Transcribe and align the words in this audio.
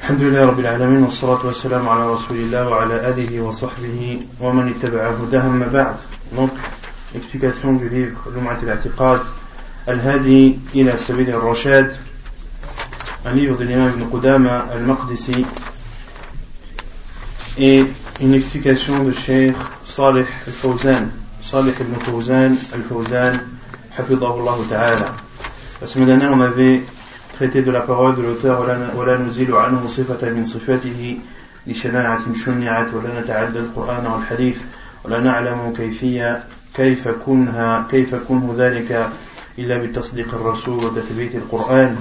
الحمد 0.00 0.22
لله 0.22 0.46
رب 0.46 0.60
العالمين 0.60 1.02
والصلاة 1.02 1.46
والسلام 1.46 1.88
على 1.88 2.12
رسول 2.12 2.36
الله 2.36 2.68
وعلى 2.68 3.08
آله 3.08 3.40
وصحبه 3.40 4.20
ومن 4.40 4.68
اتبع 4.74 5.10
هداه 5.10 5.48
ما 5.48 5.66
بعد 5.66 5.96
donc 6.36 6.50
explication 7.14 7.72
du 7.76 7.88
livre 7.88 8.16
Lum'at 8.34 8.62
al-I'tiqad 8.64 9.20
Al-Hadi 9.86 10.58
ila 10.74 10.96
Sabil 10.96 11.30
al-Rashad 11.30 11.92
un 13.26 13.32
livre 13.34 13.58
de 13.58 13.64
l'imam 13.64 13.92
Ibn 13.92 14.10
Qudama 14.10 14.66
al-Maqdisi 14.72 15.44
et 17.58 17.84
une 18.22 18.34
explication 18.34 19.04
de 19.04 19.12
Cheikh 19.12 19.56
Salih 19.84 20.24
al-Fawzan 20.46 21.10
Salih 21.42 21.74
ibn 21.78 21.94
Fawzan 22.06 22.56
al-Fawzan 22.72 23.34
hafidahullah 23.98 24.56
ta'ala 24.70 25.12
la 25.80 25.86
semaine 25.86 26.06
dernière 26.06 26.32
on 26.32 26.40
avait 26.40 26.80
traité 27.40 27.62
de 27.62 27.70
la 27.70 27.80
parole 27.80 28.14
de 28.16 28.22
l'auteur 28.22 28.60
ولا 28.96 29.16
نزيل 29.16 29.54
عنه 29.54 29.86
صفة 29.86 30.30
من 30.30 30.44
صفاته 30.44 31.18
لشناعة 31.66 32.34
شنعت 32.34 32.94
ولا 32.94 33.20
نتعدى 33.20 33.58
القرآن 33.58 34.06
والحديث 34.06 34.62
ولا 35.04 35.20
نعلم 35.20 35.72
كيفية 35.76 36.42
كيف 36.74 37.08
كنها 37.08 37.86
كيف 37.90 38.14
كنه 38.14 38.54
ذلك 38.58 39.08
إلا 39.58 39.78
بتصديق 39.78 40.34
الرسول 40.34 40.84
وتثبيت 40.84 41.34
القرآن. 41.34 41.96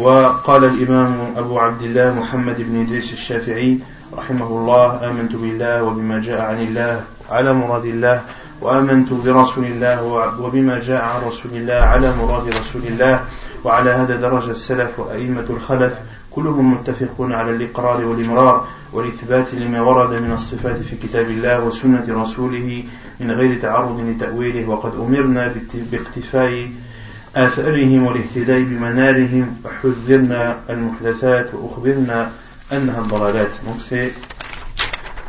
وقال 0.00 0.64
الإمام 0.64 1.34
أبو 1.36 1.58
عبد 1.58 1.82
الله 1.82 2.14
محمد 2.20 2.56
بن 2.58 2.80
إدريس 2.80 3.12
الشافعي 3.12 3.78
رحمه 4.16 4.46
الله 4.46 5.10
آمنت 5.10 5.32
بالله 5.36 5.82
وبما 5.82 6.20
جاء 6.20 6.40
عن 6.40 6.60
الله 6.60 7.00
على 7.30 7.52
مراد 7.52 7.84
الله 7.84 8.22
وآمنت 8.62 9.12
برسول 9.12 9.64
الله 9.64 10.02
وبما 10.40 10.78
جاء 10.78 11.02
عن 11.02 11.22
رسول 11.26 11.52
الله 11.54 11.74
على 11.74 12.14
مراد 12.16 12.48
رسول 12.48 12.82
الله 12.86 13.24
وعلى 13.64 13.90
هذا 13.90 14.16
درج 14.16 14.48
السلف 14.48 14.98
وأئمة 14.98 15.46
الخلف 15.50 15.92
كلهم 16.30 16.74
متفقون 16.74 17.32
على 17.32 17.50
الإقرار 17.50 18.04
والإمرار 18.04 18.66
والإثبات 18.92 19.54
لما 19.54 19.80
ورد 19.80 20.22
من 20.22 20.32
الصفات 20.32 20.76
في 20.76 20.96
كتاب 20.96 21.30
الله 21.30 21.64
وسنة 21.64 22.04
رسوله 22.08 22.84
من 23.20 23.30
غير 23.30 23.60
تعرض 23.60 24.00
لتأويله 24.00 24.68
وقد 24.68 24.92
أمرنا 24.94 25.54
باقتفاء 25.92 26.70
آثارهم 27.36 28.06
والاهتداء 28.06 28.62
بمنارهم 28.62 29.56
وحذرنا 29.64 30.58
المحدثات 30.70 31.54
وأخبرنا 31.54 32.30
أنها 32.72 33.00
الضلالات. 33.00 33.50
Donc 33.66 33.80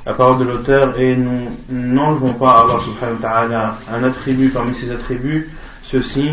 la 0.06 0.14
parole 0.14 0.40
de 0.40 0.44
l'auteur 0.44 1.00
et 1.00 1.16
nous 1.16 1.50
n'enlevons 1.70 2.34
pas 2.34 2.52
à 2.52 2.62
Allah 2.62 2.80
subhanahu 2.84 3.16
wa 3.22 3.22
ta'ala 3.22 3.78
un 3.94 4.04
attribut 4.04 4.50
parmi 4.50 4.74
ses 4.74 4.92
attributs. 4.92 5.50
Ceci 5.84 6.32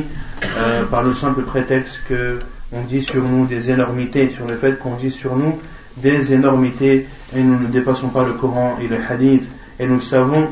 euh, 0.59 0.85
par 0.85 1.03
le 1.03 1.15
simple 1.15 1.43
prétexte 1.43 2.01
que 2.09 2.41
on 2.73 2.83
dit 2.83 3.03
sur 3.03 3.23
nous 3.23 3.47
des 3.47 3.71
énormités, 3.71 4.31
sur 4.31 4.47
le 4.47 4.57
fait 4.57 4.79
qu'on 4.79 4.95
dit 4.95 5.11
sur 5.11 5.37
nous 5.37 5.59
des 5.97 6.33
énormités 6.33 7.07
et 7.35 7.43
nous 7.43 7.59
ne 7.59 7.67
dépassons 7.67 8.09
pas 8.09 8.25
le 8.25 8.33
Coran 8.33 8.77
et 8.81 8.87
le 8.87 8.97
Hadith. 9.09 9.45
Et 9.79 9.87
nous 9.87 10.01
savons, 10.01 10.49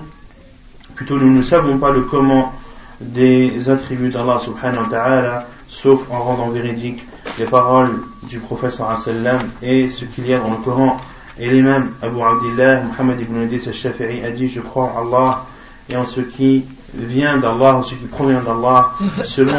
plutôt 0.95 1.17
nous 1.17 1.33
ne 1.33 1.43
savons 1.43 1.79
pas 1.79 1.91
le 1.91 2.03
comment 2.03 2.53
des 3.01 3.69
attributs 3.69 4.11
d'Allah 4.11 4.39
subhanahu 4.41 4.85
wa 4.85 4.89
ta'ala 4.91 5.47
sauf 5.69 6.11
en 6.11 6.21
rendant 6.21 6.49
véridique 6.51 7.05
les 7.39 7.45
paroles 7.45 8.01
du 8.25 8.39
prophète 8.39 8.73
sallam 8.73 9.41
et 9.63 9.89
ce 9.89 10.05
qu'il 10.05 10.27
y 10.27 10.35
a 10.35 10.39
dans 10.39 10.51
le 10.51 10.57
Coran 10.57 10.99
et 11.39 11.49
l'imam 11.49 11.93
Abu 12.03 12.21
Abdillah 12.21 12.83
Muhammad 12.83 13.21
ibn 13.21 13.43
Idris 13.43 13.69
al-Shafi'i 13.69 14.25
a 14.25 14.31
dit 14.31 14.49
je 14.49 14.61
crois 14.61 14.85
en 14.85 15.07
Allah 15.07 15.45
et 15.89 15.97
en 15.97 16.05
ce 16.05 16.21
qui 16.21 16.65
vient 16.95 17.39
d'Allah, 17.39 17.83
ce 17.85 17.95
qui 17.95 18.07
provient 18.07 18.41
d'Allah, 18.41 18.93
selon 19.25 19.53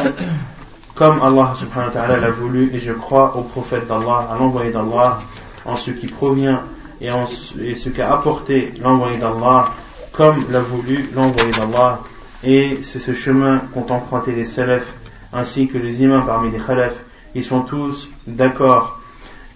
comme 0.95 1.21
Allah 1.21 1.55
subhanahu 1.57 1.87
wa 1.87 1.93
ta'ala 1.93 2.17
l'a 2.17 2.29
voulu, 2.29 2.71
et 2.73 2.79
je 2.79 2.91
crois 2.91 3.35
au 3.37 3.41
prophète 3.43 3.87
d'Allah, 3.87 4.27
à 4.31 4.37
l'envoyé 4.37 4.71
d'Allah, 4.71 5.19
en 5.65 5.75
ce 5.75 5.91
qui 5.91 6.07
provient 6.07 6.63
et, 7.01 7.11
en, 7.11 7.23
et 7.61 7.75
ce 7.75 7.89
qu'a 7.89 8.11
apporté 8.11 8.73
l'envoyé 8.81 9.17
d'Allah, 9.17 9.69
comme 10.11 10.45
l'a 10.51 10.59
voulu 10.59 11.09
l'envoyé 11.15 11.51
d'Allah, 11.51 11.99
et 12.43 12.79
c'est 12.83 12.99
ce 12.99 13.13
chemin 13.13 13.61
qu'ont 13.73 13.85
emprunté 13.89 14.33
les 14.33 14.43
salafs, 14.43 14.93
ainsi 15.31 15.67
que 15.67 15.77
les 15.77 16.01
imams 16.01 16.25
parmi 16.25 16.51
les 16.51 16.59
khalafs, 16.59 16.99
ils 17.35 17.45
sont 17.45 17.61
tous 17.61 18.09
d'accord 18.27 18.99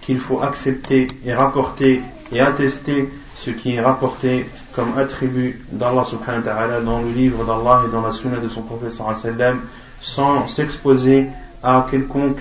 qu'il 0.02 0.20
faut 0.20 0.42
accepter 0.42 1.08
et 1.26 1.34
rapporter 1.34 2.02
et 2.34 2.40
attester 2.40 3.10
ce 3.38 3.50
qui 3.52 3.76
est 3.76 3.82
rapporté 3.82 4.46
comme 4.74 4.98
attribut 4.98 5.62
d'Allah 5.72 6.04
subhanahu 6.06 6.44
wa 6.44 6.54
ta'ala 6.54 6.82
dans 6.82 7.02
le 7.02 7.10
livre 7.10 7.46
d'Allah 7.46 7.84
et 7.88 7.92
dans 7.92 8.02
la 8.02 8.12
sunna 8.12 8.38
de 8.38 8.50
son 8.50 8.62
prophète 8.62 8.92
sallam 8.92 9.60
sans 10.02 10.48
s'exposer 10.48 11.28
à 11.62 11.88
quelconque 11.90 12.40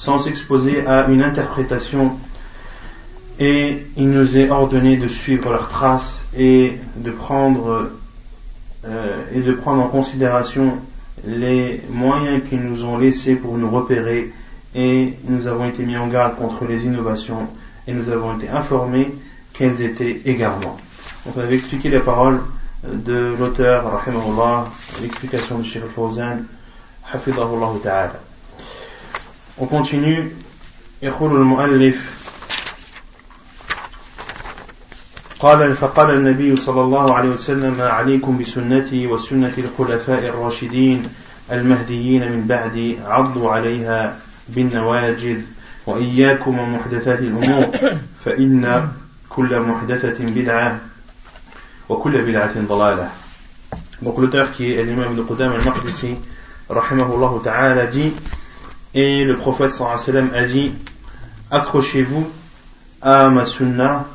sans 0.00 0.18
s'exposer 0.18 0.86
à 0.86 1.08
une 1.08 1.22
interprétation. 1.22 2.16
Et 3.38 3.86
il 3.96 4.08
nous 4.08 4.38
est 4.38 4.48
ordonné 4.48 4.96
de 4.96 5.08
suivre 5.08 5.50
leurs 5.50 5.68
traces 5.68 6.22
et 6.34 6.78
de 6.96 7.10
prendre 7.10 7.90
euh, 8.86 9.24
et 9.34 9.40
de 9.40 9.52
prendre 9.52 9.82
en 9.82 9.88
considération 9.88 10.78
les 11.26 11.82
moyens 11.90 12.42
qu'ils 12.48 12.62
nous 12.62 12.86
ont 12.86 12.96
laissés 12.96 13.34
pour 13.34 13.58
nous 13.58 13.68
repérer. 13.68 14.32
Et 14.74 15.14
nous 15.28 15.46
avons 15.46 15.68
été 15.68 15.82
mis 15.82 15.98
en 15.98 16.06
garde 16.08 16.36
contre 16.36 16.64
les 16.64 16.86
innovations 16.86 17.48
et 17.89 17.93
nous 17.93 18.09
avons 18.09 18.37
été 18.37 18.49
informés 18.49 19.13
quels 19.53 19.81
étaient 19.81 20.21
égarements. 20.25 20.77
Donc 21.25 21.37
on 21.37 21.39
avait 21.39 21.55
expliqué 21.55 21.89
les 21.89 21.99
paroles 21.99 22.41
de 22.83 23.35
l'auteur, 23.39 23.91
rahimahullah, 23.91 24.65
l'explication 25.01 25.59
de 25.59 25.63
Sheikh 25.63 25.83
al-Fawzan, 25.83 26.43
hafidahullah 27.11 27.71
ta'ala. 27.81 28.19
On 29.57 29.65
continue, 29.67 30.31
يقول 31.01 31.35
المؤلف 31.35 32.25
قال 35.39 35.75
فقال 35.75 36.11
النبي 36.11 36.55
صلى 36.55 36.81
الله 36.81 37.13
عليه 37.13 37.29
وسلم 37.29 37.81
عليكم 37.81 38.37
بسنتي 38.37 39.07
وسنة 39.07 39.53
الخلفاء 39.57 40.23
الراشدين 40.23 41.03
المهديين 41.51 42.31
من 42.31 42.47
بعدي 42.47 42.97
عضوا 43.05 43.51
عليها 43.51 44.19
بالنواجذ 44.49 45.41
وإياكم 45.89 46.59
ومحدثات 46.59 47.19
الأمور 47.19 47.71
فإن 48.25 48.89
كل 49.29 49.59
محدثة 49.59 50.25
بدعة 50.25 50.79
وكل 51.89 52.21
بدعة 52.21 52.53
ضلالة 52.69 53.09
Donc 54.01 54.17
l'auteur 54.17 54.51
qui 54.51 54.73
est 54.73 54.83
l'imam 54.83 55.15
de 55.15 55.21
Qudam 55.21 55.53
al-Maqdisi, 55.53 56.15
rahimahullah 56.69 57.31
ta'ala, 57.43 57.87
dit, 57.87 58.11
et 58.93 59.23
le 59.23 59.37
prophète 59.37 59.71
sallallahu 59.71 60.35
a 60.35 60.43
dit, 60.45 60.73
accrochez-vous 61.49 62.27
à 63.01 63.29
ma 63.29 63.45
sunna 63.45 64.05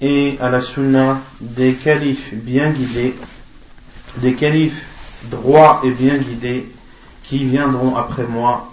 et 0.00 0.36
à 0.40 0.50
la 0.50 0.60
sunna 0.60 1.18
des 1.40 1.74
califes 1.74 2.32
bien 2.32 2.70
guidés, 2.70 3.14
des 4.18 4.34
califes 4.34 4.84
droits 5.30 5.80
et 5.84 5.90
bien 5.90 6.16
guidés 6.16 6.68
qui 7.24 7.44
viendront 7.44 7.96
après 7.96 8.24
moi, 8.24 8.72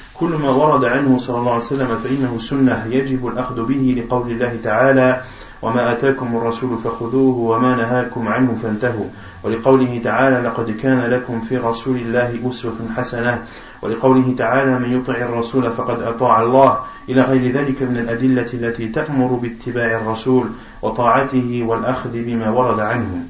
كل 0.21 0.29
ما 0.29 0.49
ورد 0.49 0.85
عنه 0.85 1.17
صلى 1.17 1.37
الله 1.37 1.51
عليه 1.51 1.63
وسلم 1.63 1.97
فإنه 2.03 2.37
سنة 2.39 2.85
يجب 2.89 3.27
الأخذ 3.27 3.65
به 3.65 4.03
لقول 4.03 4.31
الله 4.31 4.59
تعالى 4.63 5.21
وما 5.61 5.91
أتاكم 5.91 6.37
الرسول 6.37 6.77
فخذوه 6.77 7.37
وما 7.37 7.75
نهاكم 7.75 8.27
عنه 8.27 8.55
فانتهوا 8.55 9.05
ولقوله 9.43 10.01
تعالى 10.03 10.47
لقد 10.47 10.71
كان 10.71 10.99
لكم 10.99 11.41
في 11.41 11.57
رسول 11.57 11.97
الله 11.97 12.39
أسوة 12.49 12.75
حسنة 12.97 13.45
ولقوله 13.81 14.35
تعالى 14.37 14.79
من 14.79 14.97
يطع 14.97 15.13
الرسول 15.13 15.71
فقد 15.71 16.01
أطاع 16.01 16.41
الله 16.41 16.79
إلى 17.09 17.21
غير 17.21 17.51
ذلك 17.51 17.81
من 17.81 17.97
الأدلة 17.97 18.49
التي 18.53 18.87
تأمر 18.87 19.27
باتباع 19.27 20.01
الرسول 20.01 20.49
وطاعته 20.81 21.63
والأخذ 21.67 22.11
بما 22.13 22.49
ورد 22.49 22.79
عنه. 22.79 23.25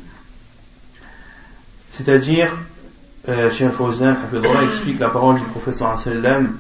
C'est-à-dire, 1.94 2.52
euh, 3.30 3.50
Cheikh 3.50 3.72
Fawzan 3.72 4.16
explique 4.64 5.00
la 5.00 5.10
parole 5.10 5.36
du 5.36 5.44
professeur 5.44 5.98
sallam 6.00 6.58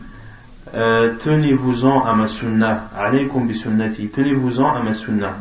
euh, 0.74 1.14
tenez-vous-en 1.24 2.06
à 2.06 2.14
ma 2.14 2.28
sunnah, 2.28 2.90
alaykum 2.98 3.48
bi 3.48 3.56
sunnati, 3.56 4.08
tenez-vous-en 4.08 4.74
à 4.74 4.82
ma 4.82 4.94
sunnah. 4.94 5.38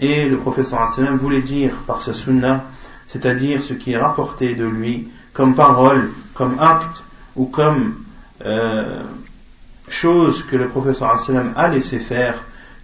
Et 0.00 0.28
le 0.28 0.36
professeur 0.36 0.86
sallam 0.88 1.16
voulait 1.16 1.40
dire 1.40 1.72
par 1.86 2.02
sa 2.02 2.12
sunnah 2.12 2.64
c'est-à-dire 3.06 3.62
ce 3.62 3.74
qui 3.74 3.92
est 3.92 3.98
rapporté 3.98 4.54
de 4.54 4.64
lui 4.64 5.08
comme 5.32 5.54
parole, 5.54 6.10
comme 6.34 6.56
acte 6.60 7.02
ou 7.36 7.46
comme 7.46 7.94
euh, 8.44 9.02
chose 9.88 10.42
que 10.42 10.56
le 10.56 10.68
professeur 10.68 11.14
a 11.56 11.68
laissé 11.68 11.98
faire, 11.98 12.34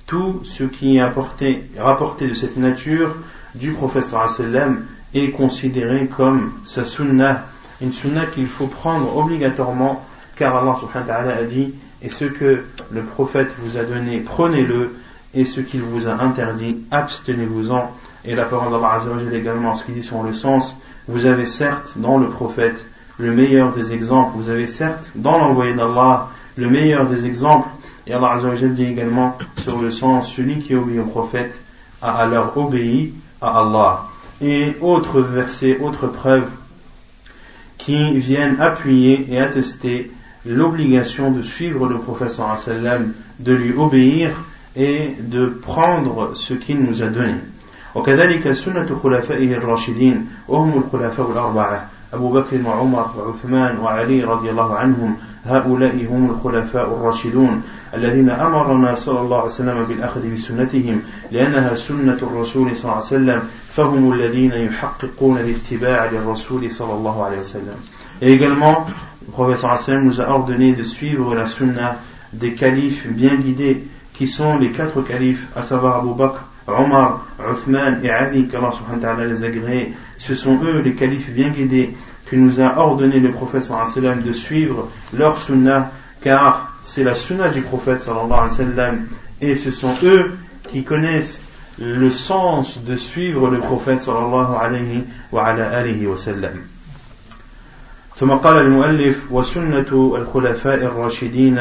tout 0.06 0.40
ce 0.44 0.64
qui 0.64 0.96
est 0.96 1.00
apporté, 1.00 1.68
rapporté 1.78 2.28
de 2.28 2.34
cette 2.34 2.56
nature 2.56 3.14
du 3.54 3.72
prophète 3.72 4.04
sallam 4.04 4.84
est 5.14 5.30
considérée 5.30 6.06
comme 6.06 6.52
sa 6.64 6.84
sunnah, 6.84 7.46
une 7.80 7.92
sunnah 7.92 8.26
qu'il 8.26 8.46
faut 8.46 8.66
prendre 8.66 9.16
obligatoirement 9.16 10.04
car 10.36 10.56
Allah 10.56 10.76
subhanahu 10.78 11.08
wa 11.08 11.14
ta'ala 11.14 11.36
a 11.38 11.42
dit 11.44 11.74
et 12.02 12.08
ce 12.08 12.24
que 12.24 12.64
le 12.90 13.02
prophète 13.02 13.54
vous 13.58 13.78
a 13.78 13.84
donné, 13.84 14.20
prenez-le 14.20 14.94
et 15.34 15.44
ce 15.44 15.60
qu'il 15.60 15.82
vous 15.82 16.08
a 16.08 16.22
interdit, 16.22 16.78
abstenez-vous-en. 16.90 17.90
Et 18.24 18.34
la 18.34 18.44
parole 18.44 18.72
d'Allah 18.72 19.00
également, 19.32 19.74
ce 19.74 19.84
qui 19.84 19.92
dit 19.92 20.02
sur 20.02 20.22
le 20.22 20.32
sens, 20.32 20.76
vous 21.08 21.26
avez 21.26 21.44
certes 21.44 21.92
dans 21.96 22.18
le 22.18 22.28
prophète 22.28 22.84
le 23.18 23.32
meilleur 23.32 23.72
des 23.72 23.92
exemples, 23.92 24.32
vous 24.36 24.48
avez 24.48 24.66
certes 24.66 25.10
dans 25.14 25.38
l'envoyé 25.38 25.74
d'Allah 25.74 26.28
le 26.56 26.68
meilleur 26.68 27.06
des 27.06 27.26
exemples, 27.26 27.68
et 28.06 28.12
Allah 28.12 28.38
dit 28.62 28.84
également 28.84 29.38
sur 29.58 29.78
le 29.78 29.90
sens, 29.90 30.32
celui 30.32 30.58
qui 30.58 30.74
obéit 30.74 31.00
au 31.00 31.04
prophète 31.04 31.60
a 32.02 32.12
alors 32.12 32.56
obéi 32.56 33.14
à 33.40 33.58
Allah. 33.60 34.04
Et 34.42 34.74
autre 34.80 35.20
verset, 35.20 35.78
autre 35.80 36.08
preuve 36.08 36.48
qui 37.78 38.18
viennent 38.18 38.60
appuyer 38.60 39.26
et 39.30 39.38
attester 39.38 40.10
l'obligation 40.45 41.31
de 41.31 41.41
suivre 41.41 41.87
le 41.87 41.97
prophète 41.97 42.31
sallam, 42.31 43.13
de 43.39 43.53
lui 43.53 43.73
obéir 43.73 44.31
et 44.75 45.15
de 45.19 45.47
prendre 45.47 46.31
ce 46.35 46.53
qu'il 46.53 46.79
nous 46.79 47.01
a 47.01 47.07
donné. 47.07 47.35
وكذلك 47.95 48.51
سنة 48.51 48.99
خلفائه 49.03 49.53
الراشدين 49.55 50.27
وهم 50.47 50.83
الخلفاء 50.83 51.31
الأربعة 51.31 51.89
أبو 52.13 52.31
بكر 52.31 52.57
وعمر 52.65 53.07
وعثمان 53.17 53.77
وعلي 53.79 54.23
رضي 54.23 54.49
الله 54.49 54.75
عنهم 54.75 55.15
هؤلاء 55.45 56.07
هم 56.11 56.29
الخلفاء 56.29 56.85
الراشدون 56.93 57.61
الذين 57.93 58.29
أمرنا 58.29 58.95
صلى 58.95 59.19
الله 59.19 59.37
عليه 59.37 59.45
وسلم 59.45 59.83
بالأخذ 59.83 60.33
بسنتهم 60.33 61.01
لأنها 61.31 61.75
سنة 61.75 62.17
الرسول 62.21 62.75
صلى 62.75 62.83
الله 62.83 62.95
عليه 62.95 63.05
وسلم 63.05 63.43
فهم 63.69 64.13
الذين 64.13 64.51
يحققون 64.51 65.37
الاتباع 65.37 66.05
للرسول 66.11 66.71
صلى 66.71 66.93
الله 66.93 67.23
عليه 67.25 67.39
وسلم 67.39 67.77
Et 68.21 68.31
également, 68.31 68.87
le 69.30 69.32
prophète 69.32 69.58
sallam 69.58 70.04
nous 70.04 70.20
a 70.20 70.28
ordonné 70.28 70.72
de 70.72 70.82
suivre 70.82 71.36
la 71.36 71.46
sunna 71.46 71.96
des 72.32 72.54
califes 72.54 73.06
bien 73.06 73.36
guidés 73.36 73.84
qui 74.12 74.26
sont 74.26 74.58
les 74.58 74.72
quatre 74.72 75.02
califes, 75.02 75.46
à 75.54 75.62
savoir 75.62 76.00
Abu 76.00 76.14
Bakr, 76.14 76.42
Omar, 76.66 77.26
Uthman 77.38 78.00
et 78.02 78.10
Ali, 78.10 78.48
qu'Allah 78.48 79.24
les 79.24 79.44
agréés. 79.44 79.92
Ce 80.18 80.34
sont 80.34 80.58
eux, 80.64 80.80
les 80.80 80.94
califes 80.94 81.30
bien 81.30 81.50
guidés, 81.50 81.94
que 82.26 82.34
nous 82.34 82.60
a 82.60 82.76
ordonné 82.78 83.20
le 83.20 83.30
prophète 83.30 83.62
sallam 83.62 84.22
de 84.22 84.32
suivre 84.32 84.88
leur 85.12 85.38
sunnah, 85.38 85.92
car 86.20 86.74
c'est 86.82 87.04
la 87.04 87.14
sunnah 87.14 87.50
du 87.50 87.60
prophète 87.60 88.00
sallallahu 88.00 88.32
alayhi 88.32 88.50
wa 88.50 88.56
sallam, 88.56 89.06
et 89.40 89.54
ce 89.54 89.70
sont 89.70 89.94
eux 90.02 90.32
qui 90.70 90.82
connaissent 90.82 91.40
le 91.78 92.10
sens 92.10 92.82
de 92.84 92.96
suivre 92.96 93.48
le 93.48 93.58
prophète 93.58 94.00
sallallahu 94.00 94.56
alayhi 94.60 95.04
wa 95.30 95.46
ala 95.46 95.70
alihi 95.70 96.06
wa 96.06 96.16
sallam. 96.16 96.58
ثم 98.20 98.30
قال 98.30 98.56
المؤلف 98.56 99.32
وسنة 99.32 100.16
الخلفاء 100.16 100.74
الراشدين 100.74 101.58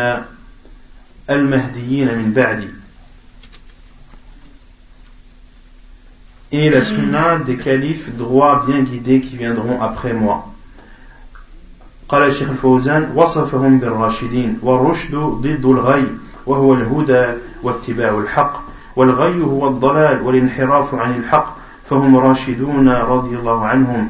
المهديين 1.29 2.07
من 2.07 2.33
بعدي 2.35 2.67
et 6.51 6.69
la 6.69 6.83
sunna 6.83 7.37
des 7.37 7.55
califes 7.55 8.09
droits 8.17 8.63
bien 8.67 8.81
guidés 8.81 9.21
qui 9.21 9.37
viendront 9.37 9.81
après 9.81 10.13
moi. 10.13 10.51
قال 12.09 12.23
الشيخ 12.23 12.49
الفوزان 12.49 13.11
وصفهم 13.15 13.79
بالراشدين 13.79 14.59
والرشد 14.61 15.15
ضد 15.15 15.65
الغي 15.65 16.05
وهو 16.45 16.73
الهدى 16.73 17.25
واتباع 17.63 18.17
الحق 18.17 18.61
والغي 18.95 19.41
هو 19.41 19.67
الضلال 19.67 20.21
والانحراف 20.21 20.95
عن 20.95 21.15
الحق 21.15 21.57
فهم 21.89 22.17
راشدون 22.17 22.89
رضي 22.89 23.35
الله 23.35 23.65
عنهم 23.65 24.09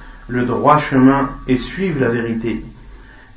le 0.31 0.45
droit 0.45 0.77
chemin 0.77 1.29
et 1.47 1.57
suivent 1.57 1.99
la 1.99 2.09
vérité. 2.09 2.63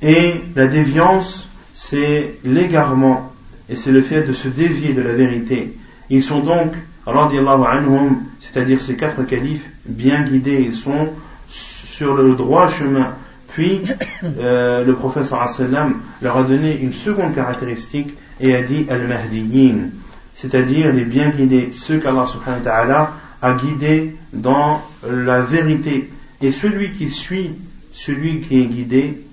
Et 0.03 0.35
la 0.55 0.67
déviance, 0.67 1.49
c'est 1.75 2.37
l'égarement 2.45 3.33
et 3.69 3.77
c'est 3.77 3.91
le 3.91 4.03
fait 4.03 4.23
de 4.23 4.33
se 4.33 4.49
dévier 4.49 4.93
de 4.93 5.03
la 5.03 5.13
vérité. 5.13 5.77
Ils 6.11 6.23
sont 6.23 6.41
donc, 6.41 6.73
anhum, 7.07 8.19
c'est-à-dire 8.39 8.81
ces 8.81 8.97
quatre 8.97 9.23
califes, 9.25 9.71
bien 9.87 10.23
guidés, 10.23 10.63
ils 10.67 10.75
sont 10.75 11.09
sur 11.49 12.15
le 12.15 12.35
droit 12.35 12.69
chemin. 12.69 13.15
Puis, 13.49 13.83
euh, 14.25 14.85
le 14.85 14.95
prophète 14.95 15.25
sallam 15.25 15.95
leur 16.21 16.37
a 16.37 16.43
donné 16.43 16.79
une 16.81 16.93
seconde 16.93 17.35
caractéristique 17.35 18.15
et 18.41 18.55
a 18.55 18.63
dit 18.63 18.87
al-mahdiyin, 18.91 19.91
c'est-à-dire 20.35 20.93
les 20.93 21.05
bien 21.05 21.31
guidés, 21.31 21.71
ceux 21.73 21.99
qu'Allah 21.99 23.13
a 23.41 23.55
guidés 23.55 24.17
dans 24.33 24.83
la 25.09 25.41
vérité. 25.43 26.11
Et 26.45 26.53
celui 26.53 26.93
qui 26.93 27.09
suit 27.09 27.53
celui 27.95 28.43
qui 28.43 28.61
est 28.61 28.67
guidé, 28.67 29.25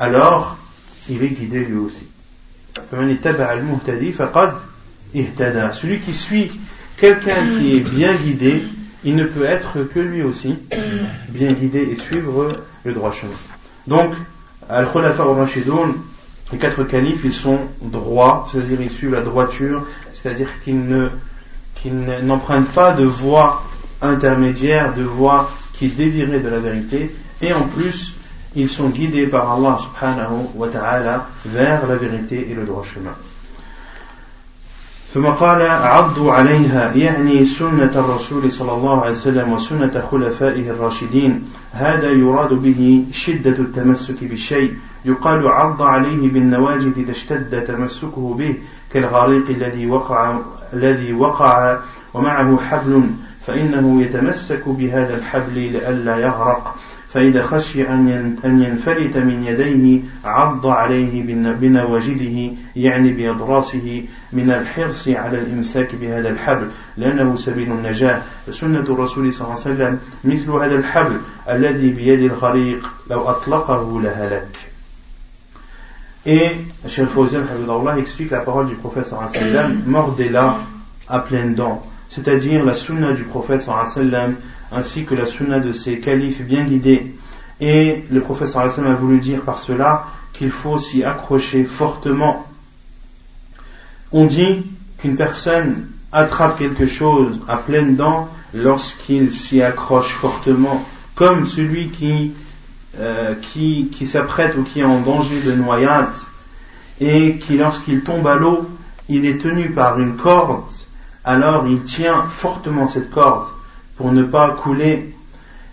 alors 0.00 0.56
il 1.08 1.22
est 1.22 1.28
guidé 1.28 1.60
lui 1.60 1.76
aussi. 1.76 2.08
Celui 2.90 3.18
qui 6.00 6.12
suit 6.12 6.50
quelqu'un 6.96 7.36
qui 7.56 7.76
est 7.76 7.80
bien 7.80 8.12
guidé, 8.14 8.64
il 9.04 9.14
ne 9.14 9.22
peut 9.22 9.44
être 9.44 9.84
que 9.84 10.00
lui 10.00 10.24
aussi 10.24 10.56
bien 11.28 11.52
guidé 11.52 11.88
et 11.92 11.94
suivre 11.94 12.64
le 12.82 12.92
droit 12.92 13.12
chemin. 13.12 13.30
Donc, 13.86 14.12
Al-Khulafa 14.68 15.22
al-Rashidoun, 15.22 15.94
les 16.50 16.58
quatre 16.58 16.82
califes, 16.82 17.20
ils 17.24 17.32
sont 17.32 17.60
droits, 17.80 18.48
c'est-à-dire 18.50 18.80
ils 18.80 18.90
suivent 18.90 19.12
la 19.12 19.22
droiture, 19.22 19.86
c'est-à-dire 20.14 20.48
qu'ils 20.64 20.84
ne, 20.84 21.10
qu'ils 21.76 21.94
n'empruntent 22.24 22.72
pas 22.72 22.90
de 22.90 23.04
voie 23.04 23.62
intermédiaire, 24.02 24.94
de 24.94 25.04
voie 25.04 25.48
qui 25.73 25.87
dévierait 25.87 26.39
de 26.39 26.49
la 26.49 26.59
vérité, 26.59 27.11
et 27.41 27.53
en 27.53 27.63
plus, 27.63 28.13
ils 28.55 28.69
sont 28.69 28.89
guidés 28.89 29.27
par 29.27 29.51
Allah 29.51 29.77
subhanahu 29.79 30.49
wa 30.55 30.67
ta'ala 30.67 31.27
vers 31.45 31.87
la 31.87 31.95
vérité 31.95 32.47
et 32.49 32.55
le 32.55 32.65
droit 32.65 32.83
chemin. 32.83 33.15
ثم 35.13 35.25
قال 35.25 35.61
عضوا 35.61 36.33
عليها 36.33 36.93
يعني 36.95 37.45
سنة 37.45 37.91
الرسول 37.95 38.51
صلى 38.51 38.71
الله 38.71 39.01
عليه 39.01 39.11
وسلم 39.11 39.53
وسنة 39.53 40.03
خلفائه 40.11 40.69
الراشدين 40.69 41.45
هذا 41.73 42.11
يراد 42.11 42.53
به 42.53 43.05
شدة 43.11 43.57
التمسك 43.59 44.23
بالشيء 44.23 44.73
يقال 45.05 45.47
عض 45.47 45.81
عليه 45.81 46.29
بالنواجذ 46.29 46.91
إذا 46.97 47.11
اشتد 47.11 47.63
تمسكه 47.67 48.33
به 48.37 48.55
كالغريق 48.93 49.49
الذي 49.49 49.87
وقع 49.87 50.37
الذي 50.73 51.13
وقع 51.13 51.77
ومعه 52.13 52.59
حبل 52.69 53.03
فإنه 53.46 54.02
يتمسك 54.02 54.68
بهذا 54.68 55.16
الحبل 55.16 55.58
لئلا 55.58 56.16
يغرق 56.16 56.76
فإذا 57.14 57.42
خشي 57.42 57.88
أن 57.88 58.36
ينفلت 58.44 59.16
من 59.16 59.44
يديه 59.46 60.00
عض 60.24 60.66
عليه 60.66 61.22
بنواجده 61.52 62.56
يعني 62.76 63.12
بأضراسه 63.12 64.04
من 64.32 64.50
الحرص 64.50 65.08
على 65.08 65.38
الإمساك 65.38 65.94
بهذا 65.94 66.28
الحبل 66.28 66.68
لأنه 66.96 67.36
سبيل 67.36 67.72
النجاة 67.72 68.22
فسنة 68.46 68.80
الرسول 68.80 69.34
صلى 69.34 69.48
الله 69.48 69.60
عليه 69.64 69.74
وسلم 69.74 69.98
مثل 70.24 70.50
هذا 70.50 70.74
الحبل 70.74 71.16
الذي 71.50 71.88
بيد 71.88 72.22
الغريق 72.22 72.90
لو 73.10 73.22
أطلقه 73.28 74.00
لهلك 74.02 74.56
Et 76.26 76.56
Cheikh 76.88 77.08
Fawzan 77.08 77.42
explique 77.98 78.30
la 78.30 78.40
parole 78.40 78.66
du 78.66 78.76
prophète 78.76 79.04
sallallahu 79.04 79.28
alayhi 79.28 79.44
wa 79.44 79.52
sallam, 79.52 79.82
mordez-la 79.86 80.56
à 81.06 81.18
pleines 81.18 81.54
dents. 81.54 81.84
C'est-à-dire 82.14 82.64
la 82.64 82.74
sunna 82.74 83.12
du 83.12 83.24
prophète 83.24 83.60
sallam, 83.60 84.36
ainsi 84.70 85.04
que 85.04 85.14
la 85.14 85.26
sunna 85.26 85.58
de 85.58 85.72
ses 85.72 85.98
califes 85.98 86.42
bien 86.42 86.64
guidés. 86.64 87.12
Et 87.60 88.04
le 88.08 88.20
prophète 88.20 88.48
sallam 88.48 88.86
a 88.86 88.94
voulu 88.94 89.18
dire 89.18 89.40
par 89.42 89.58
cela 89.58 90.06
qu'il 90.32 90.50
faut 90.50 90.78
s'y 90.78 91.02
accrocher 91.02 91.64
fortement. 91.64 92.46
On 94.12 94.26
dit 94.26 94.64
qu'une 94.98 95.16
personne 95.16 95.88
attrape 96.12 96.58
quelque 96.58 96.86
chose 96.86 97.40
à 97.48 97.56
pleines 97.56 97.96
dents 97.96 98.28
lorsqu'il 98.52 99.32
s'y 99.32 99.60
accroche 99.60 100.12
fortement, 100.12 100.84
comme 101.16 101.46
celui 101.46 101.88
qui, 101.88 102.32
euh, 102.98 103.34
qui, 103.42 103.90
qui 103.92 104.06
s'apprête 104.06 104.56
ou 104.56 104.62
qui 104.62 104.80
est 104.80 104.84
en 104.84 105.00
danger 105.00 105.40
de 105.40 105.52
noyade, 105.52 106.14
et 107.00 107.38
qui 107.38 107.56
lorsqu'il 107.56 108.02
tombe 108.02 108.26
à 108.28 108.36
l'eau, 108.36 108.68
il 109.08 109.26
est 109.26 109.38
tenu 109.38 109.70
par 109.72 109.98
une 109.98 110.14
corde 110.16 110.62
alors 111.24 111.66
il 111.66 111.82
tient 111.82 112.22
fortement 112.28 112.86
cette 112.86 113.10
corde 113.10 113.46
pour 113.96 114.12
ne 114.12 114.22
pas 114.22 114.50
couler. 114.50 115.14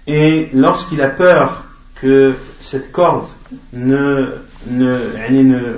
Et 0.07 0.49
lorsqu'il 0.53 1.01
a 1.01 1.09
peur 1.09 1.65
que 1.95 2.33
cette 2.59 2.91
corde 2.91 3.27
ne, 3.73 4.29
ne, 4.67 4.97
ne, 5.29 5.77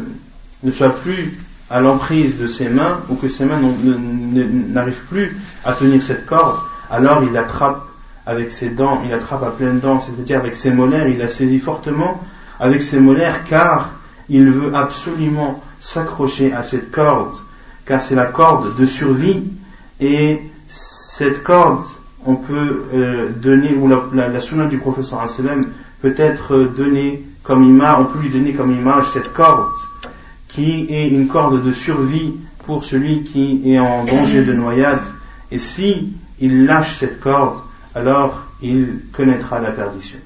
ne 0.64 0.72
soit 0.72 0.96
plus 0.96 1.38
à 1.70 1.82
l'emprise 1.82 2.38
de 2.38 2.48
ses 2.48 2.70
mains 2.70 3.00
ou 3.10 3.16
que 3.16 3.28
ses 3.28 3.46
mains 3.46 3.60
n'arrivent 3.60 5.06
plus 5.10 5.36
à 5.66 5.74
tenir 5.74 6.02
cette 6.04 6.26
corde, 6.26 6.60
alors 6.90 7.24
il 7.24 7.36
attrape 7.36 7.88
avec 8.26 8.52
ses 8.52 8.70
dents, 8.70 9.02
il 9.04 9.14
attrape 9.14 9.44
à 9.44 9.50
pleines 9.50 9.80
dents, 9.80 10.00
c'est-à-dire 10.00 10.40
avec 10.40 10.56
ses 10.56 10.72
molaires, 10.72 11.08
il 11.08 11.18
la 11.18 11.28
saisit 11.28 11.60
fortement 11.60 12.22
avec 12.60 12.82
ses 12.82 13.00
molaires 13.00 13.44
car 13.44 13.90
il 14.30 14.50
veut 14.50 14.74
absolument 14.76 15.62
s'accrocher 15.80 16.54
à 16.54 16.64
cette 16.64 16.92
corde, 16.92 17.36
car 17.86 18.02
c'est 18.02 18.16
la 18.16 18.26
corde 18.26 18.78
de 18.78 18.86
survie 18.86 19.44
et 20.01 20.41
cette 20.67 21.43
corde, 21.43 21.85
on 22.27 22.37
peut 22.37 22.85
euh, 22.95 23.29
donner, 23.31 23.75
ou 23.75 23.89
la, 23.89 24.05
la, 24.13 24.29
la 24.29 24.67
du 24.67 24.79
professeur 24.79 25.25
peut 26.03 26.15
être 26.17 26.71
donnée 26.77 27.25
comme 27.43 27.65
image, 27.65 27.97
on 28.01 28.05
peut 28.05 28.21
lui 28.21 28.31
donner 28.31 28.53
comme 28.53 28.73
image 28.73 29.07
cette 29.07 29.33
corde 29.33 29.71
qui 30.49 30.87
est 30.91 31.09
une 31.09 31.29
corde 31.29 31.63
de 31.63 31.73
survie 31.73 32.35
pour 32.67 32.85
celui 32.85 33.23
qui 33.23 33.63
est 33.65 33.79
en 33.79 34.05
danger 34.05 34.45
de 34.45 34.53
noyade. 34.53 35.05
Et 35.51 35.59
si 35.59 36.13
il 36.41 36.67
lâche 36.67 36.99
cette 36.99 37.21
corde, 37.21 37.61
alors 37.95 38.45
il 38.63 39.01
connaîtra 39.13 39.61
la 39.61 39.71
perdition. 39.71 40.19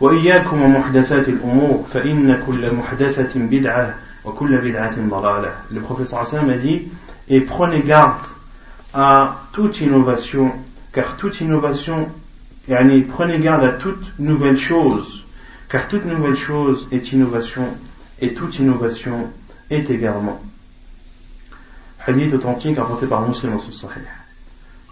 وإياكم 0.00 0.62
ومحدثات 0.62 1.28
الأمور 1.28 1.84
فإن 1.92 2.42
كل 2.46 2.74
محدثة 2.74 3.30
بدعة 3.36 3.94
وكل 4.24 4.58
بدعة 4.58 4.96
ضلالة. 5.10 5.52
Le 5.70 5.80
professeur 5.80 6.20
Hassan 6.20 6.50
a 6.50 6.56
dit 6.56 6.82
et 7.28 7.40
prenez 7.40 7.80
garde 7.80 8.26
à 8.94 9.42
toute 9.52 9.80
innovation 9.80 10.52
car 10.92 11.16
toute 11.16 11.40
innovation 11.40 12.08
yani, 12.68 13.02
prenez 13.02 13.38
garde 13.38 13.64
à 13.64 13.72
toute 13.72 14.18
nouvelle 14.18 14.56
chose 14.56 15.24
car 15.68 15.88
toute 15.88 16.04
nouvelle 16.04 16.36
chose 16.36 16.88
est 16.92 17.12
innovation 17.12 17.66
et 18.20 18.34
toute 18.34 18.58
innovation 18.58 19.30
est 19.70 19.90
également. 19.90 20.40
Hadith 22.06 22.34
authentique 22.34 22.78
rapporté 22.78 23.06
par 23.06 23.26
Muslim 23.26 23.52
dans 23.52 23.58
son 23.58 23.72
Sahih. 23.72 24.02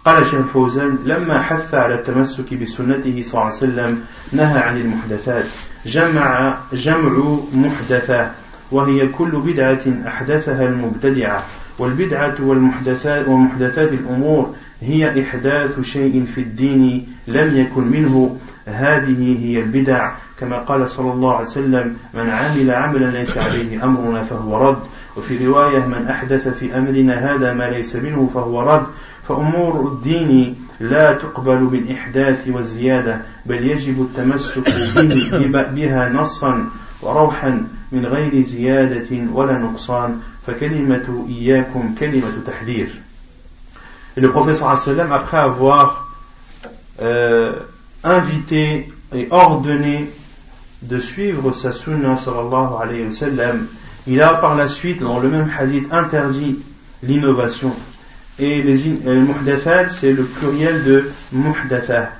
قال 0.05 0.17
الشيخ 0.21 0.33
الفوزان 0.33 0.97
لما 1.05 1.41
حث 1.41 1.73
على 1.73 1.93
التمسك 1.93 2.53
بسنته 2.53 3.21
صلى 3.21 3.33
الله 3.33 3.45
عليه 3.45 3.55
وسلم 3.55 4.05
نهى 4.31 4.59
عن 4.59 4.77
المحدثات 4.77 5.45
جمع 5.85 6.57
جمع 6.73 7.37
محدثة 7.53 8.31
وهي 8.71 9.07
كل 9.07 9.31
بدعة 9.31 10.07
أحدثها 10.07 10.65
المبتدعة 10.65 11.43
والبدعة 11.78 12.34
والمحدثات 12.40 13.28
ومحدثات 13.28 13.92
الأمور 13.92 14.54
هي 14.80 15.22
إحداث 15.22 15.80
شيء 15.80 16.24
في 16.24 16.40
الدين 16.40 17.06
لم 17.28 17.56
يكن 17.56 17.84
منه. 17.84 18.36
هذه 18.66 19.38
هي 19.44 19.60
البدع. 19.60 20.12
كما 20.40 20.58
قال 20.58 20.90
صلى 20.90 21.12
الله 21.12 21.32
عليه 21.32 21.46
وسلم 21.46 21.96
من 22.14 22.30
عمل 22.30 22.70
عملا 22.70 23.10
ليس 23.10 23.38
عليه 23.38 23.84
أمرنا 23.84 24.22
فهو 24.22 24.68
رد. 24.68 24.78
وفي 25.16 25.46
رواية 25.46 25.86
من 25.86 26.06
أحدث 26.10 26.48
في 26.48 26.78
أمرنا 26.78 27.34
هذا 27.34 27.52
ما 27.52 27.70
ليس 27.70 27.96
منه 27.96 28.30
فهو 28.34 28.60
رد. 28.60 28.86
فأمور 29.28 29.92
الدين 29.92 30.54
لا 30.80 31.12
تقبل 31.12 31.66
بالإحداث 31.66 32.48
والزيادة 32.48 33.20
بل 33.46 33.66
يجب 33.66 34.00
التمسك 34.00 34.70
بها 35.74 36.08
نصا 36.08 36.64
وروحا. 37.02 37.64
من 37.91 38.05
غير 38.05 38.41
زيادة 38.41 39.31
ولا 39.33 39.57
نقصان 39.57 40.19
فكلمة 40.47 41.25
إياكم 41.29 41.95
كلمة 41.99 42.31
تحذير 42.47 42.89
Et 44.17 44.21
le 44.21 44.29
professeur 44.29 44.67
après 44.69 45.37
avoir 45.37 46.09
euh, 47.01 47.53
invité 48.03 48.91
et 49.15 49.27
ordonné 49.31 50.09
de 50.81 50.99
suivre 50.99 51.53
sa 51.53 51.71
sunna 51.71 52.17
sallallahu 52.17 52.81
alayhi 52.81 53.05
wa 53.05 53.11
sallam, 53.11 53.67
il 54.07 54.21
a 54.21 54.33
par 54.33 54.55
la 54.55 54.67
suite, 54.67 54.99
dans 54.99 55.19
le 55.19 55.29
même 55.29 55.49
hadith, 55.57 55.91
interdit 55.93 56.59
l'innovation. 57.03 57.71
Et 58.39 58.61
les, 58.63 58.77
les 58.77 59.89
c'est 59.89 60.11
le 60.11 60.23
pluriel 60.23 60.83
de 60.83 61.11
muhdatha, 61.31 62.11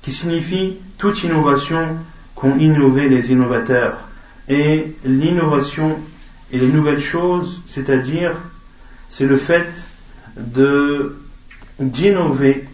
qui 0.00 0.12
signifie 0.12 0.78
toute 0.98 1.22
innovation 1.22 1.98
qu'ont 2.37 2.57
innové 2.57 3.09
les 3.09 3.31
innovateurs. 3.31 3.97
Et 4.47 4.95
l'innovation 5.03 5.97
et 6.51 6.59
les 6.59 6.67
nouvelles 6.67 7.01
choses, 7.01 7.61
c'est-à-dire, 7.67 8.31
c'est 9.09 9.25
le 9.25 9.37
fait 9.37 9.67
de 10.37 11.17
d'innover 11.79 12.65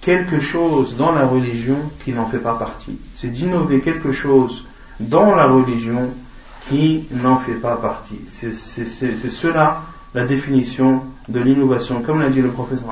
quelque 0.00 0.40
chose 0.40 0.96
dans 0.96 1.12
la 1.12 1.26
religion 1.26 1.78
qui 2.04 2.12
n'en 2.12 2.26
fait 2.26 2.38
pas 2.38 2.54
partie. 2.54 2.98
C'est 3.14 3.28
d'innover 3.28 3.80
quelque 3.80 4.10
chose 4.10 4.64
dans 4.98 5.34
la 5.34 5.46
religion 5.46 6.10
qui 6.68 7.06
n'en 7.12 7.36
fait 7.36 7.52
pas 7.52 7.76
partie. 7.76 8.18
C'est 8.26 8.52
cela 9.30 9.82
la 10.14 10.24
définition 10.24 11.02
de 11.28 11.38
l'innovation. 11.38 12.02
Comme 12.02 12.20
l'a 12.20 12.30
dit 12.30 12.42
le 12.42 12.50
professeur 12.50 12.88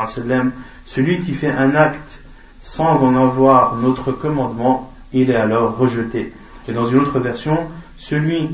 celui 0.87 1.21
qui 1.23 1.33
fait 1.35 1.51
un 1.51 1.75
acte 1.75 2.23
sans 2.61 3.03
en 3.03 3.17
avoir 3.17 3.77
notre 3.77 4.13
commandement, 4.13 4.90
il 5.13 5.31
est 5.31 5.37
alors 5.37 5.77
rejeté. 5.77 6.33
Et 6.69 6.73
dans 6.73 6.87
une 6.87 7.01
autre 7.01 7.19
version, 7.19 7.59
celui 7.97 8.49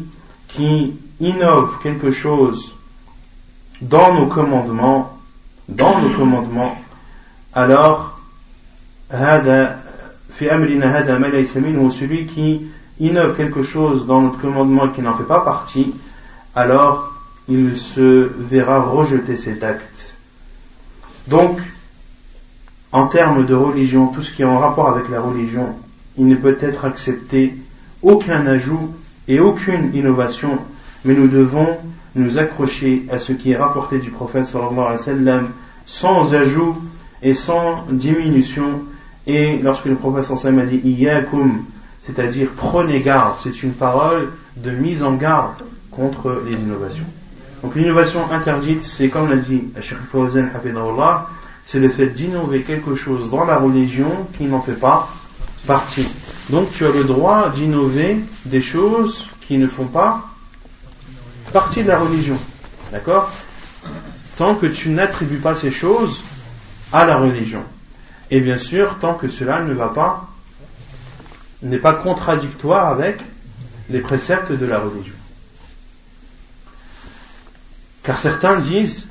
qui 0.49 0.95
innove 1.21 1.79
quelque 1.83 2.11
chose 2.11 2.75
dans 3.81 4.15
nos 4.15 4.27
commandements, 4.27 5.19
dans 5.69 5.99
nos 6.01 6.11
commandements, 6.11 6.77
alors 7.53 8.19
celui 11.91 12.27
qui 12.27 12.67
innove 12.99 13.37
quelque 13.37 13.63
chose 13.63 14.07
dans 14.07 14.23
notre 14.23 14.41
commandement 14.41 14.89
qui 14.89 15.03
n'en 15.03 15.15
fait 15.15 15.25
pas 15.25 15.41
partie, 15.41 15.95
alors 16.55 17.13
il 17.49 17.77
se 17.77 18.31
verra 18.39 18.81
rejeter 18.81 19.37
cet 19.37 19.63
acte. 19.63 20.17
Donc, 21.29 21.61
en 22.93 23.07
termes 23.09 23.47
de 23.47 23.55
religion, 23.55 24.09
tout 24.09 24.23
ce 24.23 24.33
qui 24.33 24.43
est 24.43 24.47
en 24.47 24.59
rapport 24.59 24.89
avec 24.89 25.09
la 25.09 25.21
religion, 25.21 25.77
il 26.19 26.27
ne 26.27 26.37
peut 26.37 26.57
être 26.61 26.85
accepté 26.85 27.55
aucun 28.03 28.47
ajout 28.47 28.91
et 29.29 29.41
aucune 29.41 29.95
innovation, 29.95 30.59
mais 31.05 31.15
nous 31.15 31.29
devons 31.29 31.69
nous 32.15 32.39
accrocher 32.39 33.05
à 33.11 33.19
ce 33.19 33.33
qui 33.33 33.53
est 33.53 33.57
rapporté 33.57 33.99
du 33.99 34.11
prophète 34.11 34.47
sallallahu 34.47 34.79
alayhi 34.79 34.93
wa 34.93 34.99
sallam, 34.99 35.49
sans 35.85 36.35
ajout 36.35 36.77
et 37.23 37.35
sans 37.35 37.85
diminution, 37.91 38.83
et 39.27 39.59
lorsque 39.59 39.87
le 39.87 39.97
prophète 39.97 40.25
sallam 40.37 40.61
a 40.61 40.67
dit 40.67 40.81
Iyakum, 40.85 41.65
c'est-à-dire 42.05 42.51
prenez 42.57 43.01
garde, 43.01 43.35
c'est 43.41 43.63
une 43.63 43.73
parole 43.73 44.29
de 44.57 44.71
mise 44.71 45.03
en 45.03 45.15
garde 45.15 45.65
contre 45.91 46.43
les 46.47 46.55
innovations. 46.55 47.07
Donc 47.63 47.75
l'innovation 47.75 48.21
interdite, 48.31 48.83
c'est 48.85 49.09
comme 49.09 49.29
l'a 49.29 49.37
dit 49.37 49.65
Sheikh 49.81 49.99
Fawzan 50.13 50.47
c'est 51.65 51.81
le 51.81 51.89
fait 51.89 52.07
d'innover 52.07 52.61
quelque 52.61 52.95
chose 52.95 53.29
dans 53.31 53.45
la 53.45 53.59
religion 53.59 54.11
qui 54.39 54.45
n'en 54.45 54.61
fait 54.61 54.79
pas 54.79 55.11
Donc 56.51 56.73
tu 56.73 56.87
as 56.87 56.91
le 56.91 57.05
droit 57.05 57.51
d'innover 57.51 58.19
des 58.45 58.63
choses 58.63 59.27
qui 59.47 59.59
ne 59.59 59.67
font 59.67 59.87
pas 59.87 60.25
partie 61.53 61.83
de 61.83 61.89
la 61.89 61.99
religion. 61.99 62.37
D'accord? 62.93 63.31
Tant 64.37 64.55
que 64.55 64.67
tu 64.67 64.91
n'attribues 64.91 65.39
pas 65.39 65.55
ces 65.55 65.71
choses 65.71 66.23
à 66.93 67.05
la 67.05 67.17
religion. 67.17 67.65
Et 68.31 68.41
bien 68.41 68.59
sûr, 68.59 68.99
tant 69.01 69.15
que 69.15 69.29
cela 69.29 69.63
ne 69.63 69.73
va 69.73 69.89
pas, 69.89 70.29
n'est 71.63 71.79
pas 71.79 71.95
contradictoire 71.95 72.89
avec 72.89 73.19
les 73.89 74.01
préceptes 74.01 74.53
de 74.53 74.67
la 74.67 74.79
religion. 74.79 75.15
Car 78.03 78.19
certains 78.19 78.61
disent, 78.61 79.07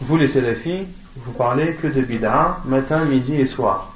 vous 0.00 0.16
les 0.16 0.28
salafis, 0.28 0.84
vous 1.16 1.32
parlez 1.32 1.74
que 1.74 1.86
de 1.86 2.00
bid'a, 2.00 2.60
matin, 2.64 3.04
midi 3.04 3.34
et 3.34 3.46
soir. 3.46 3.95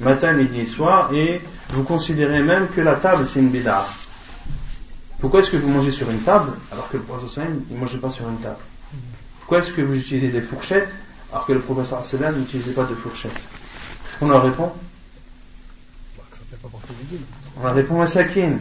Matin, 0.00 0.32
midi 0.34 0.60
et 0.60 0.66
soir, 0.66 1.10
et 1.12 1.40
vous 1.70 1.82
considérez 1.82 2.42
même 2.42 2.68
que 2.68 2.80
la 2.80 2.94
table 2.94 3.26
c'est 3.32 3.40
une 3.40 3.48
bid'a. 3.48 3.86
Pourquoi 5.18 5.40
est-ce 5.40 5.50
que 5.50 5.56
vous 5.56 5.68
mangez 5.68 5.90
sur 5.90 6.10
une 6.10 6.20
table 6.20 6.52
alors 6.70 6.88
que 6.90 6.98
le 6.98 7.02
professeur 7.02 7.44
ne 7.70 7.76
mangeait 7.78 7.98
pas 7.98 8.10
sur 8.10 8.28
une 8.28 8.38
table? 8.38 8.58
Pourquoi 9.38 9.60
est-ce 9.60 9.72
que 9.72 9.80
vous 9.80 9.94
utilisez 9.94 10.28
des 10.28 10.42
fourchettes 10.42 10.88
alors 11.32 11.46
que 11.46 11.52
le 11.52 11.60
professeur 11.60 12.02
sallam 12.04 12.38
n'utilisait 12.38 12.72
pas 12.72 12.84
de 12.84 12.94
fourchette. 12.94 13.32
Qu'est-ce 13.32 14.18
qu'on 14.18 14.28
leur 14.28 14.42
répond? 14.42 14.72
On 17.58 17.64
leur 17.64 17.74
répond 17.74 17.98
Masakin. 17.98 18.58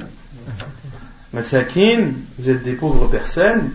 Masakin, 1.33 2.11
vous 2.37 2.49
êtes 2.49 2.63
des 2.63 2.73
pauvres 2.73 3.07
personnes 3.07 3.71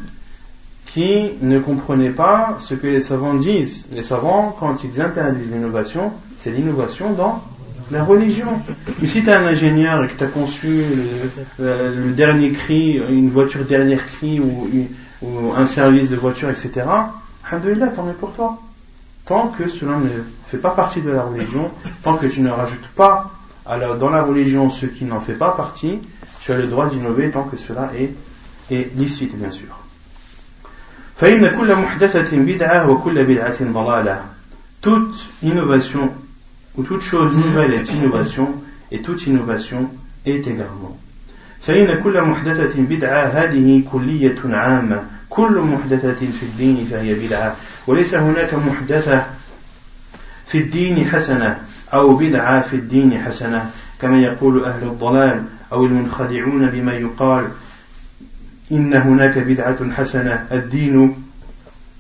qui 0.87 1.33
ne 1.41 1.61
comprenaient 1.61 2.11
pas 2.11 2.59
ce 2.61 2.75
que 2.75 2.87
les 2.87 3.01
savants 3.01 3.35
disent. 3.35 3.89
Les 3.93 4.03
savants, 4.03 4.57
quand 4.59 4.83
ils 4.83 5.01
interdisent 5.01 5.51
l'innovation, 5.51 6.13
c'est 6.43 6.51
l'innovation 6.51 7.13
dans 7.13 7.43
la 7.91 8.05
religion. 8.05 8.47
Mais 9.01 9.07
si 9.07 9.23
tu 9.23 9.29
es 9.29 9.33
un 9.33 9.45
ingénieur 9.45 10.05
et 10.05 10.09
que 10.09 10.17
tu 10.17 10.25
as 10.25 10.29
conçu 10.29 10.85
le, 11.59 12.13
dernier 12.13 12.53
cri, 12.53 13.01
une 13.09 13.31
voiture 13.31 13.65
dernier 13.65 13.97
cri 13.97 14.41
ou, 14.41 14.69
un 15.57 15.67
service 15.67 16.09
de 16.09 16.17
voiture, 16.17 16.49
etc., 16.51 16.87
Alhamdulillah, 17.51 17.89
tant 17.89 18.05
mieux 18.05 18.15
pour 18.15 18.33
toi 18.33 18.59
tant 19.31 19.47
que 19.47 19.69
cela 19.69 19.97
ne 19.97 20.09
fait 20.49 20.59
pas 20.59 20.71
partie 20.71 21.03
de 21.03 21.11
la 21.11 21.23
religion, 21.23 21.71
tant 22.03 22.17
que 22.17 22.27
tu 22.27 22.41
ne 22.41 22.51
rajoutes 22.51 22.89
pas 22.97 23.31
dans 23.65 24.11
la 24.11 24.23
religion 24.23 24.71
ce 24.71 24.87
qui 24.87 25.05
n'en 25.05 25.21
fait 25.21 25.35
pas 25.35 25.53
partie, 25.53 26.01
tu 26.41 26.51
as 26.51 26.57
le 26.57 26.67
droit 26.67 26.89
d'innover 26.89 27.31
tant 27.31 27.45
que 27.45 27.57
cela 27.57 27.93
est, 27.97 28.13
est 28.75 28.91
licite, 28.97 29.37
bien 29.37 29.51
sûr. 29.53 29.69
Toute 34.81 35.27
innovation 35.45 36.11
ou 36.81 36.83
toute 36.83 37.03
chose 37.03 37.37
nouvelle 37.37 37.75
est 37.75 37.93
innovation 37.93 38.55
et 38.91 39.03
toute 39.03 39.27
innovation 39.27 39.91
est 40.25 40.47
égarement. 40.47 40.97
فإن 41.61 42.03
كل 42.03 42.21
محدثة 42.23 42.73
بدعة 42.77 43.25
هذه 43.25 43.83
كلية 43.93 44.41
عامة. 44.45 45.05
كل 45.31 45.61
محدثة 45.61 46.15
في 46.15 46.43
الدين 46.43 46.89
فهي 46.91 47.15
بدعة. 47.15 47.57
وليس 47.87 48.15
هناك 48.15 48.55
محدثة 48.55 49.27
في 50.47 50.59
الدين 50.59 51.11
حسنة 51.11 51.59
أو 51.93 52.17
بدعة 52.17 52.61
في 52.61 52.77
الدين 52.77 53.19
حسنة. 53.19 53.71
كما 54.01 54.23
يقول 54.23 54.65
أهل 54.65 54.83
الضلال 54.83 55.45
أو 55.73 55.87
المنخدعون 55.87 56.67
بما 56.67 56.93
يقال 56.93 57.49
إن 58.73 58.95
هناك 58.95 59.39
بدعة 59.39 59.93
حسنة. 59.93 60.47
الدين 60.53 61.25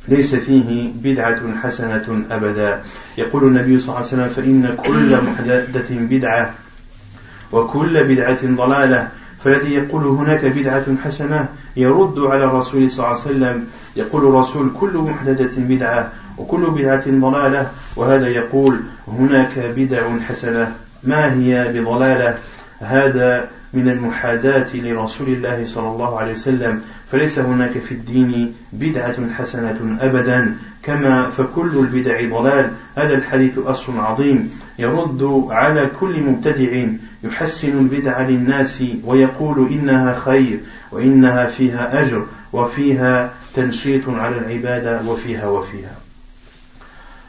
ليس 0.08 0.34
فيه 0.34 0.92
بدعة 1.02 1.40
حسنة 1.62 2.22
أبدا. 2.30 2.80
يقول 3.18 3.44
النبي 3.44 3.78
صلى 3.78 3.88
الله 3.88 3.96
عليه 3.96 4.06
وسلم 4.06 4.28
فإن 4.28 4.76
كل 4.86 5.16
محدثة 5.26 5.88
بدعة 5.90 6.54
وكل 7.52 8.04
بدعة 8.04 8.38
ضلالة 8.44 9.08
فالذي 9.44 9.74
يقول 9.74 10.04
هناك 10.04 10.44
بدعة 10.44 10.84
حسنة 11.04 11.48
يرد 11.76 12.18
على 12.18 12.44
الرسول 12.44 12.90
صلى 12.90 13.06
الله 13.06 13.20
عليه 13.20 13.30
وسلم. 13.30 13.64
يقول 13.96 14.26
الرسول 14.26 14.70
كل 14.80 14.98
محدثة 14.98 15.60
بدعة 15.60 16.12
وكل 16.38 16.70
بدعة 16.70 17.04
ضلالة 17.08 17.70
وهذا 17.96 18.28
يقول 18.28 18.80
هناك 19.08 19.58
بدع 19.76 20.02
حسنة. 20.28 20.72
ما 21.04 21.32
هي 21.34 21.72
بضلالة؟ 21.72 22.38
هذا 22.80 23.48
من 23.72 23.88
المحاداة 23.88 24.66
لرسول 24.74 25.28
الله 25.28 25.64
صلى 25.64 25.88
الله 25.88 26.18
عليه 26.18 26.32
وسلم. 26.32 26.82
فليس 27.12 27.38
هناك 27.38 27.78
في 27.78 27.92
الدين 27.92 28.54
بدعة 28.72 29.30
حسنة 29.38 29.96
أبدا. 30.00 30.56
كما 30.82 31.30
فكل 31.30 31.70
البدع 31.78 32.38
ضلال. 32.38 32.70
هذا 32.96 33.14
الحديث 33.14 33.58
أصل 33.58 33.98
عظيم. 33.98 34.50
يرد 34.78 35.46
على 35.50 35.90
كل 36.00 36.22
مبتدع. 36.22 36.86
يحسن 37.24 37.78
البدع 37.78 38.20
للناس 38.20 38.82
ويقول 39.04 39.68
إنها 39.72 40.20
خير 40.24 40.60
وإنها 40.92 41.46
فيها 41.46 42.00
أجر 42.02 42.26
وفيها 42.52 43.32
تنشيط 43.54 44.08
على 44.08 44.38
العبادة 44.38 45.00
وفيها 45.06 45.48
وفيها. 45.48 45.96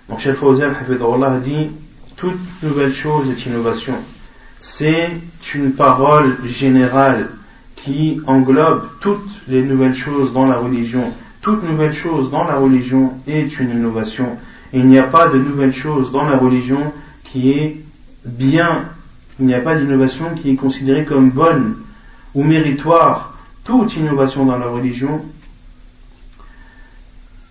Donc, 0.10 0.20
Cheikh 0.20 0.36
Fawzan, 0.36 0.74
Allah 1.02 1.40
dit, 1.40 1.72
toute 2.18 2.40
nouvelle 2.64 2.92
chose 2.92 3.30
est 3.30 3.46
innovation. 3.46 3.96
C'est 4.60 5.12
une 5.56 5.72
parole 5.72 6.36
générale. 6.46 7.30
Qui 7.84 8.20
englobe 8.28 8.88
toutes 9.00 9.42
les 9.48 9.64
nouvelles 9.64 9.96
choses 9.96 10.34
dans 10.34 10.46
la 10.46 10.58
religion. 10.58 11.12
Toute 11.42 11.64
nouvelle 11.64 11.94
chose 11.94 12.30
dans 12.30 12.44
la 12.44 12.56
religion 12.56 13.14
est 13.28 13.60
une 13.60 13.72
innovation. 13.72 14.38
il 14.74 14.86
n'y 14.86 15.00
a 15.00 15.04
pas 15.04 15.28
de 15.28 15.40
nouvelle 15.40 15.74
chose 15.74 16.12
dans 16.12 16.24
la 16.24 16.38
religion 16.38 16.94
qui 17.24 17.52
est 17.52 17.82
bien. 18.26 18.86
Il 19.40 19.48
n'y 19.48 19.56
a 19.56 19.62
pas 19.62 19.76
d'innovation 19.76 20.36
qui 20.36 20.52
est 20.52 20.56
considérée 20.56 21.06
comme 21.06 21.32
bonne 21.32 21.78
ou 22.36 22.44
méritoire. 22.44 23.36
Toute 23.64 23.96
innovation 23.96 24.46
dans 24.46 24.58
la 24.58 24.68
religion 24.68 25.26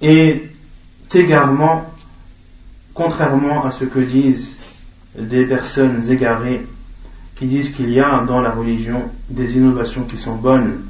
est 0.01 0.49
également, 1.13 1.93
contrairement 2.95 3.65
à 3.65 3.73
ce 3.73 3.85
que 3.85 3.99
disent 3.99 4.57
des 5.19 5.45
personnes 5.45 6.09
égarées 6.09 6.65
qui 7.41 7.47
disent 7.47 7.71
qu'il 7.71 7.91
y 7.91 7.99
a 8.01 8.23
dans 8.29 8.43
la 8.43 8.51
religion 8.51 9.05
des 9.31 9.57
innovations 9.57 10.03
qui 10.03 10.19
sont 10.19 10.35
bonnes. 10.35 10.83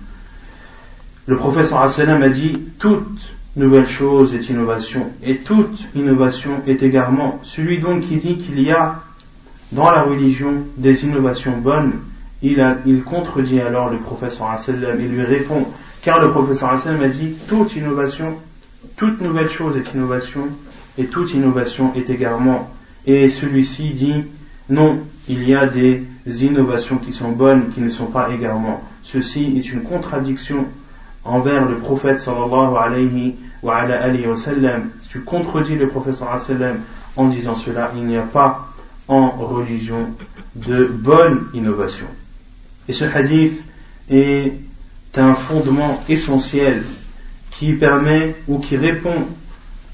Le 1.26 1.36
professeur 1.36 1.78
a 1.78 2.28
dit 2.28 2.58
toute 2.80 3.36
nouvelle 3.54 3.86
chose 3.86 4.34
est 4.34 4.48
innovation 4.48 5.12
et 5.22 5.36
toute 5.36 5.78
innovation 5.94 6.60
est 6.66 6.82
égarement. 6.82 7.38
Celui 7.44 7.78
donc 7.78 8.00
qui 8.00 8.16
dit 8.16 8.36
qu'il 8.38 8.60
y 8.60 8.72
a 8.72 8.96
dans 9.70 9.92
la 9.92 10.02
religion 10.02 10.64
des 10.76 11.04
innovations 11.04 11.56
bonnes, 11.56 11.92
il, 12.42 12.58
contredit 13.04 13.60
alors 13.60 13.88
le 13.88 13.98
professeur 13.98 14.48
il 14.68 15.06
lui 15.06 15.22
répond 15.22 15.68
car 16.02 16.18
le 16.20 16.30
professeur 16.30 16.70
a 16.70 17.08
dit 17.08 17.34
toute 17.46 17.76
innovation, 17.76 18.34
toute 18.96 19.20
nouvelle 19.20 19.50
chose 19.50 19.76
est 19.76 19.94
innovation 19.94 20.48
et 20.98 21.04
toute 21.04 21.32
innovation 21.32 21.92
est 21.94 22.10
égarement. 22.10 22.74
Et 23.06 23.28
celui-ci 23.28 23.90
dit 23.90 24.24
non, 24.70 25.00
il 25.28 25.48
y 25.48 25.54
a 25.54 25.66
des 25.66 26.04
innovations 26.26 26.98
qui 26.98 27.12
sont 27.12 27.32
bonnes, 27.32 27.70
qui 27.74 27.80
ne 27.80 27.88
sont 27.88 28.06
pas 28.06 28.30
également. 28.30 28.82
Ceci 29.02 29.56
est 29.58 29.72
une 29.72 29.82
contradiction 29.82 30.66
envers 31.24 31.68
le 31.68 31.76
prophète 31.78 32.20
sallallahu 32.20 32.76
alayhi 32.76 33.34
wa, 33.62 33.76
alayhi 33.78 34.26
wa 34.26 34.36
sallam. 34.36 34.90
Si 35.02 35.08
tu 35.08 35.20
contredis 35.20 35.74
le 35.74 35.88
prophète 35.88 36.14
sallallahu 36.14 36.36
alayhi 36.36 36.52
wa 36.52 36.58
sallam 36.58 36.80
en 37.16 37.26
disant 37.26 37.54
cela, 37.56 37.90
il 37.96 38.04
n'y 38.04 38.16
a 38.16 38.22
pas 38.22 38.68
en 39.08 39.30
religion 39.30 40.10
de 40.54 40.84
bonne 40.84 41.46
innovation. 41.52 42.06
Et 42.88 42.92
ce 42.92 43.04
hadith 43.04 43.66
est 44.08 44.52
un 45.16 45.34
fondement 45.34 46.00
essentiel 46.08 46.84
qui 47.50 47.72
permet 47.72 48.36
ou 48.46 48.58
qui 48.58 48.76
répond 48.76 49.26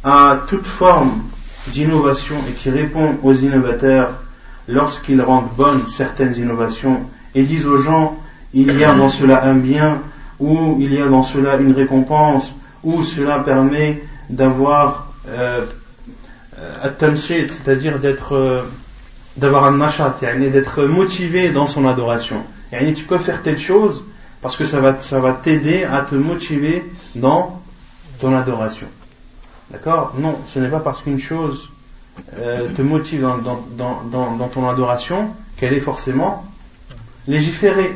à 0.04 0.40
toute 0.48 0.66
forme 0.66 1.22
d'innovation 1.68 2.36
et 2.48 2.52
qui 2.52 2.70
répond 2.70 3.16
aux 3.22 3.34
innovateurs 3.34 4.10
lorsqu'ils 4.68 5.22
rendent 5.22 5.50
bonnes 5.56 5.86
certaines 5.86 6.36
innovations 6.36 7.00
et 7.34 7.42
disent 7.42 7.66
aux 7.66 7.78
gens 7.78 8.18
il 8.52 8.76
y 8.78 8.84
a 8.84 8.94
dans 8.94 9.08
cela 9.08 9.44
un 9.44 9.54
bien 9.54 10.00
ou 10.40 10.76
il 10.80 10.92
y 10.92 11.00
a 11.00 11.06
dans 11.06 11.22
cela 11.22 11.56
une 11.56 11.72
récompense 11.72 12.52
ou 12.84 13.02
cela 13.02 13.40
permet 13.40 14.02
d'avoir 14.30 15.12
euh, 15.28 15.64
c'est-à-dire 16.96 17.98
d'être 17.98 18.34
euh, 18.34 18.62
d'avoir 19.36 19.64
un 19.64 19.80
achat, 19.80 20.16
d'être 20.20 20.84
motivé 20.84 21.50
dans 21.50 21.66
son 21.66 21.86
adoration. 21.86 22.42
tu 22.70 23.04
peux 23.04 23.18
faire 23.18 23.42
telle 23.42 23.58
chose 23.58 24.04
parce 24.40 24.56
que 24.56 24.64
ça 24.64 24.80
va, 24.80 24.98
ça 25.00 25.20
va 25.20 25.32
t'aider 25.32 25.84
à 25.84 26.00
te 26.00 26.14
motiver 26.14 26.84
dans 27.14 27.62
ton 28.18 28.34
adoration. 28.34 28.86
D'accord? 29.70 30.14
Non, 30.18 30.38
ce 30.46 30.58
n'est 30.58 30.68
pas 30.68 30.80
parce 30.80 31.02
qu'une 31.02 31.18
chose 31.18 31.70
euh, 32.38 32.68
te 32.72 32.82
motive 32.82 33.26
dans, 33.76 34.48
ton 34.48 34.68
adoration 34.68 35.30
qu'elle 35.56 35.72
est 35.72 35.80
forcément 35.80 36.44
légiférée. 37.26 37.94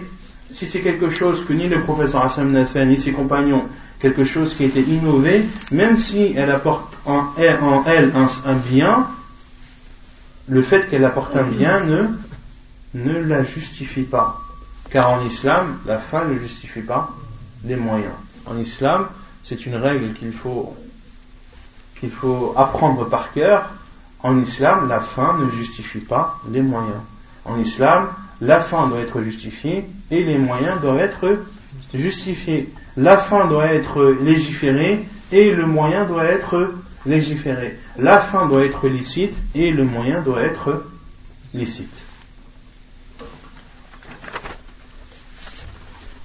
Si 0.50 0.66
c'est 0.66 0.80
quelque 0.80 1.10
chose 1.10 1.44
que 1.44 1.52
ni 1.52 1.68
le 1.68 1.80
professeur 1.80 2.24
Hassan 2.24 2.50
n'a 2.50 2.66
fait, 2.66 2.84
ni 2.86 2.98
ses 2.98 3.12
compagnons, 3.12 3.64
quelque 4.00 4.24
chose 4.24 4.54
qui 4.54 4.64
a 4.64 4.66
été 4.66 4.80
innové, 4.80 5.44
même 5.72 5.96
si 5.96 6.32
elle 6.36 6.50
apporte 6.50 6.96
en 7.06 7.26
elle, 7.36 7.58
un, 8.14 8.54
bien, 8.54 9.06
le 10.48 10.62
fait 10.62 10.88
qu'elle 10.88 11.04
apporte 11.04 11.36
un 11.36 11.44
bien 11.44 11.80
ne, 11.80 12.06
ne 12.94 13.18
la 13.20 13.44
justifie 13.44 14.02
pas. 14.02 14.40
Car 14.90 15.10
en 15.10 15.24
islam, 15.24 15.78
la 15.86 15.98
fin 15.98 16.24
ne 16.24 16.38
justifie 16.38 16.80
pas 16.80 17.10
les 17.64 17.76
moyens. 17.76 18.14
En 18.46 18.56
islam, 18.58 19.06
c'est 19.44 19.66
une 19.66 19.76
règle 19.76 20.14
qu'il 20.14 20.32
faut, 20.32 20.74
qu'il 22.00 22.10
faut 22.10 22.54
apprendre 22.56 23.08
par 23.08 23.32
cœur 23.32 23.70
en 24.23 24.39
islam, 24.39 24.87
la 24.87 24.99
fin 24.99 25.37
ne 25.37 25.49
justifie 25.51 25.99
pas 25.99 26.39
les 26.51 26.61
moyens. 26.61 27.01
En 27.45 27.59
islam, 27.59 28.07
la 28.41 28.59
fin 28.59 28.87
doit 28.87 28.99
être 28.99 29.21
justifiée 29.21 29.85
et 30.11 30.23
les 30.23 30.37
moyens 30.37 30.81
doivent 30.81 30.99
être 30.99 31.37
justifiés. 31.93 32.69
La 32.97 33.17
fin 33.17 33.45
doit 33.45 33.67
être 33.67 34.03
légiférée 34.21 35.05
et 35.31 35.51
le 35.51 35.65
moyen 35.65 36.05
doit 36.05 36.25
être 36.25 36.73
légiféré. 37.05 37.77
La 37.97 38.19
fin 38.19 38.47
doit 38.47 38.65
être 38.65 38.87
licite 38.87 39.35
et 39.53 39.71
le 39.71 39.83
moyen 39.83 40.21
doit 40.21 40.41
être 40.41 40.83
licite. 41.53 42.05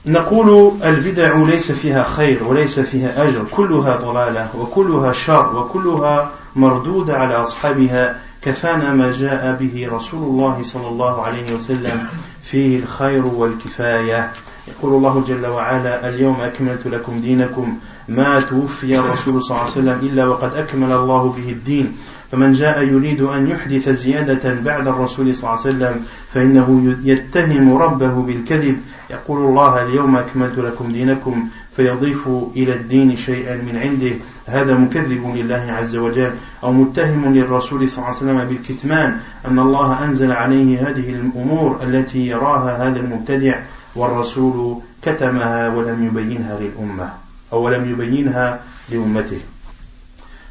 نقول 0.06 0.72
البدع 0.84 1.36
ليس 1.36 1.72
فيها 1.72 2.04
خير 2.04 2.44
وليس 2.44 2.80
فيها 2.80 3.28
أجر 3.28 3.44
كلها 3.50 3.96
ضلالة 3.96 4.48
وكلها 4.58 5.12
شر 5.12 5.56
وكلها 5.56 6.30
مردودة 6.55 7.17
على 7.17 7.33
أصحابها 7.33 8.19
كفانا 8.41 8.93
ما 8.93 9.11
جاء 9.11 9.57
به 9.59 9.87
رسول 9.91 10.23
الله 10.23 10.63
صلى 10.63 10.87
الله 10.87 11.21
عليه 11.21 11.55
وسلم 11.55 12.07
فيه 12.43 12.79
الخير 12.79 13.25
والكفاية. 13.25 14.31
يقول 14.67 14.93
الله 14.93 15.23
جل 15.27 15.45
وعلا 15.45 16.09
اليوم 16.09 16.41
أكملت 16.41 16.87
لكم 16.87 17.19
دينكم 17.19 17.77
ما 18.07 18.39
توفي 18.39 18.99
الرسول 18.99 19.43
صلى 19.43 19.51
الله 19.51 19.61
عليه 19.61 19.71
وسلم 19.71 19.99
إلا 20.09 20.27
وقد 20.27 20.53
أكمل 20.53 20.91
الله 20.91 21.33
به 21.37 21.49
الدين. 21.49 21.97
فمن 22.31 22.53
جاء 22.53 22.83
يريد 22.83 23.21
أن 23.21 23.47
يحدث 23.47 23.89
زيادة 23.89 24.53
بعد 24.61 24.87
الرسول 24.87 25.35
صلى 25.35 25.49
الله 25.49 25.61
عليه 25.65 25.75
وسلم 25.75 26.05
فإنه 26.33 26.95
يتهم 27.03 27.77
ربه 27.77 28.13
بالكذب. 28.13 28.77
يقول 29.09 29.49
الله 29.49 29.81
اليوم 29.81 30.15
أكملت 30.15 30.59
لكم 30.59 30.91
دينكم 30.91 31.47
فيضيف 31.75 32.27
إلى 32.55 32.73
الدين 32.73 33.17
شيئا 33.17 33.55
من 33.55 33.77
عنده 33.77 34.15
هذا 34.45 34.73
مكذب 34.73 35.35
لله 35.35 35.65
عز 35.69 35.95
وجل 35.95 36.31
أو 36.63 36.71
متهم 36.71 37.33
للرسول 37.33 37.89
صلى 37.89 37.97
الله 37.97 38.07
عليه 38.07 38.17
وسلم 38.17 38.47
بالكتمان 38.47 39.19
أن 39.47 39.59
الله 39.59 40.03
أنزل 40.05 40.31
عليه 40.31 40.89
هذه 40.89 41.09
الأمور 41.09 41.79
التي 41.83 42.27
يراها 42.27 42.87
هذا 42.87 42.99
المبتدع 42.99 43.59
والرسول 43.95 44.81
كتمها 45.01 45.69
ولم 45.69 46.05
يبينها 46.05 46.59
للأمة 46.59 47.09
أو 47.53 47.63
ولم 47.63 47.91
يبينها 47.91 48.59
لأمته 48.89 49.39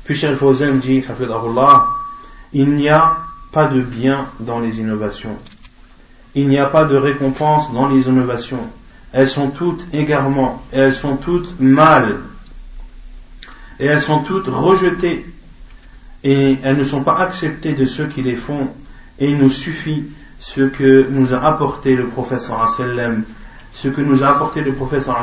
Puis 0.05 0.17
Cheikh 0.17 0.37
Fawzan 0.37 0.81
dit, 0.81 1.03
il 2.53 2.71
n'y 2.75 2.91
a 2.91 3.17
pas 3.53 3.69
de 3.69 3.81
bien 3.81 4.27
dans 4.39 4.61
les 4.61 4.79
innovations. 4.79 5.35
Il 6.35 6.47
n'y 6.49 6.59
a 6.59 6.67
pas 6.67 6.85
de 6.85 6.95
récompense 6.95 7.73
dans 7.73 7.89
les 7.89 8.07
innovations. 8.07 8.69
Elles 9.15 9.29
sont 9.29 9.51
toutes 9.51 9.85
égarement, 9.95 10.63
et 10.73 10.79
elles 10.79 10.95
sont 10.95 11.17
toutes 11.17 11.61
mal, 11.61 12.17
et 13.79 13.87
elles 13.87 14.03
sont 14.03 14.19
toutes 14.19 14.49
rejetées, 14.49 15.25
et 16.25 16.59
elles 16.65 16.77
ne 16.77 16.85
sont 16.85 17.03
pas 17.03 17.19
acceptées 17.19 17.75
de 17.75 17.87
ceux 17.87 18.07
qui 18.07 18.23
les 18.23 18.35
font, 18.35 18.69
et 19.21 19.31
il 19.31 19.39
nous 19.39 19.51
suffit 19.51 20.05
ce 20.41 20.63
que 20.63 21.07
nous 21.09 21.33
a 21.33 21.39
apporté 21.39 21.95
le 21.95 22.07
professeur 22.07 22.69
ce 23.73 23.89
que 23.89 24.01
nous 24.01 24.23
a 24.25 24.29
apporté 24.29 24.63
le 24.63 24.73
professeur 24.73 25.23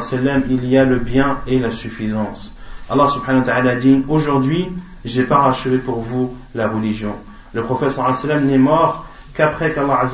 il 0.49 0.65
y 0.65 0.77
a 0.77 0.85
le 0.85 0.97
bien 0.97 1.39
et 1.45 1.59
la 1.59 1.71
suffisance. 1.71 2.53
Allah 2.89 3.07
subhanahu 3.07 3.41
wa 3.41 3.45
ta'ala 3.45 3.75
dit, 3.75 4.03
aujourd'hui, 4.09 4.67
j'ai 5.05 5.23
parachevé 5.23 5.77
pour 5.77 6.01
vous 6.01 6.33
la 6.55 6.67
religion. 6.67 7.15
Le 7.53 7.63
sallam 7.89 8.45
n'est 8.45 8.57
mort 8.57 9.05
qu'après 9.33 9.73
qu'Allah 9.73 10.05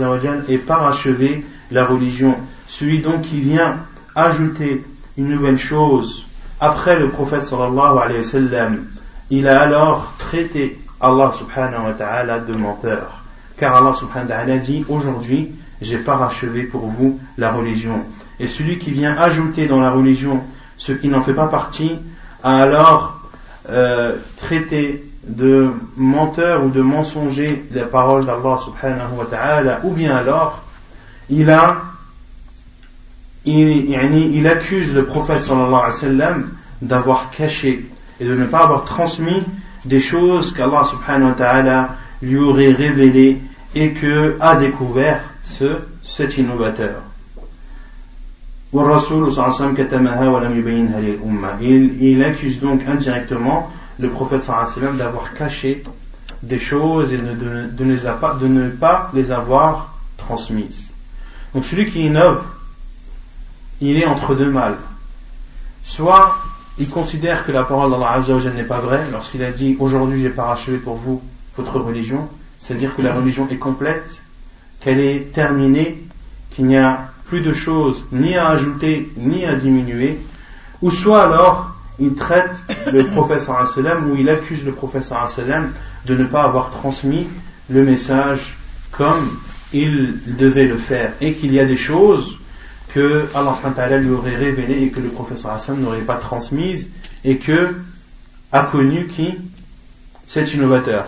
ait 0.47 0.57
parachevé 0.57 1.45
la 1.71 1.85
religion. 1.85 2.35
Celui 2.67 3.01
donc 3.01 3.21
qui 3.21 3.39
vient 3.39 3.77
ajouter 4.15 4.86
une 5.17 5.30
nouvelle 5.30 5.58
chose 5.58 6.25
après 6.60 6.97
le 6.97 7.10
prophète 7.10 7.43
sallallahu 7.43 7.97
alayhi 7.99 8.17
wa 8.17 8.23
sallam, 8.23 8.86
il 9.30 9.47
a 9.47 9.62
alors 9.62 10.13
traité 10.17 10.80
Allah 10.99 11.32
subhanahu 11.38 11.86
wa 11.86 11.93
ta'ala 11.93 12.39
de 12.39 12.53
menteur. 12.53 13.23
Car 13.58 13.75
Allah 13.75 13.93
subhanahu 13.93 14.30
wa 14.30 14.36
ta'ala 14.36 14.58
dit, 14.58 14.84
aujourd'hui, 14.89 15.51
j'ai 15.82 15.97
parachevé 15.97 16.63
pour 16.63 16.88
vous 16.88 17.19
la 17.38 17.51
religion. 17.51 18.03
Et 18.39 18.47
celui 18.47 18.80
qui 18.80 18.91
vient 18.91 19.15
ajouter 19.15 19.67
dans 19.67 19.80
la 19.80 19.91
religion 19.91 20.41
ce 20.77 20.91
qui 20.91 21.08
n'en 21.10 21.21
fait 21.21 21.34
pas 21.34 21.47
partie, 21.47 21.99
a 22.43 22.62
alors 22.62 23.21
euh, 23.69 24.15
traité 24.38 25.03
de 25.27 25.69
menteur 25.95 26.63
ou 26.63 26.69
de 26.69 26.82
mensonger 26.82 27.65
la 27.71 27.84
parole 27.84 28.25
d'Allah 28.25 28.58
subhanahu 28.63 29.17
wa 29.17 29.25
ta'ala, 29.25 29.82
ou 29.84 29.91
bien 29.91 30.15
alors 30.15 30.63
il 31.30 31.49
a 31.49 31.77
il, 33.47 34.47
accuse 34.47 34.93
le 34.93 35.05
prophète 35.05 35.39
sallallahu 35.39 35.91
alayhi 36.03 36.43
d'avoir 36.81 37.29
caché 37.31 37.86
et 38.19 38.25
de 38.25 38.36
ne 38.36 38.45
pas 38.45 38.63
avoir 38.63 38.83
transmis 38.86 39.43
des 39.86 39.99
choses 39.99 40.53
qu'Allah 40.53 40.83
subhanahu 40.86 41.29
wa 41.29 41.36
ta'ala 41.36 41.89
lui 42.21 42.38
aurait 42.38 42.71
révélées 42.71 43.39
et 43.75 43.91
que 43.91 44.38
a 44.39 44.55
découvert 44.55 45.21
ce, 45.43 45.79
cet 46.01 46.38
innovateur. 46.38 47.01
Il, 51.62 52.03
il 52.03 52.23
accuse 52.23 52.60
donc 52.60 52.81
indirectement 52.88 53.71
le 53.99 54.10
prophète 54.10 54.41
sallam 54.41 54.97
d'avoir 54.97 55.33
caché 55.33 55.83
des 56.43 56.60
choses 56.60 57.13
et 57.13 57.17
de, 57.17 57.23
de, 57.23 57.67
de, 57.71 58.39
de, 58.39 58.47
ne 58.47 58.69
pas 58.69 59.10
les 59.13 59.31
avoir 59.31 59.97
transmises. 60.17 60.91
Donc 61.53 61.65
celui 61.65 61.86
qui 61.86 62.05
innove, 62.05 62.43
il 63.81 63.97
est 63.97 64.05
entre 64.05 64.35
deux 64.35 64.49
mâles. 64.49 64.77
Soit 65.83 66.35
il 66.79 66.89
considère 66.89 67.45
que 67.45 67.51
la 67.51 67.63
parole 67.63 67.91
d'Allah 67.91 68.21
n'est 68.55 68.63
pas 68.63 68.79
vraie 68.79 69.03
lorsqu'il 69.11 69.43
a 69.43 69.51
dit 69.51 69.75
aujourd'hui 69.79 70.21
j'ai 70.21 70.29
parachevé 70.29 70.77
pour 70.77 70.95
vous 70.95 71.21
votre 71.55 71.79
religion, 71.79 72.27
c'est-à-dire 72.57 72.95
que 72.95 73.01
la 73.01 73.13
religion 73.13 73.47
est 73.49 73.57
complète, 73.57 74.21
qu'elle 74.79 74.99
est 74.99 75.31
terminée, 75.33 76.03
qu'il 76.51 76.65
n'y 76.65 76.77
a 76.77 77.09
plus 77.25 77.41
de 77.41 77.53
choses 77.53 78.05
ni 78.11 78.35
à 78.35 78.49
ajouter 78.49 79.11
ni 79.17 79.45
à 79.45 79.55
diminuer, 79.55 80.19
ou 80.81 80.91
soit 80.91 81.23
alors 81.23 81.71
il 81.99 82.13
traite 82.13 82.51
le 82.93 83.03
sallam 83.39 84.11
ou 84.11 84.15
il 84.15 84.29
accuse 84.29 84.63
le 84.65 84.75
sallam 85.01 85.71
de 86.05 86.15
ne 86.15 86.25
pas 86.25 86.43
avoir 86.43 86.69
transmis 86.69 87.27
le 87.69 87.83
message 87.83 88.55
comme 88.91 89.39
il 89.73 90.15
devait 90.37 90.67
le 90.67 90.77
faire 90.77 91.13
et 91.21 91.33
qu'il 91.33 91.53
y 91.53 91.59
a 91.59 91.65
des 91.65 91.75
choses 91.75 92.37
que 92.96 93.26
Allah 93.35 93.98
lui 93.98 94.11
aurait 94.11 94.37
révélées 94.37 94.82
et 94.82 94.88
que 94.90 95.00
le 95.00 95.08
professeur 95.08 95.58
sallam 95.58 95.82
n'aurait 95.82 96.00
pas 96.00 96.16
transmises 96.16 96.88
et 97.24 97.38
que 97.38 97.74
a 98.52 98.62
connu 98.62 99.06
qui 99.06 99.38
cet 100.26 100.52
innovateur. 100.52 101.06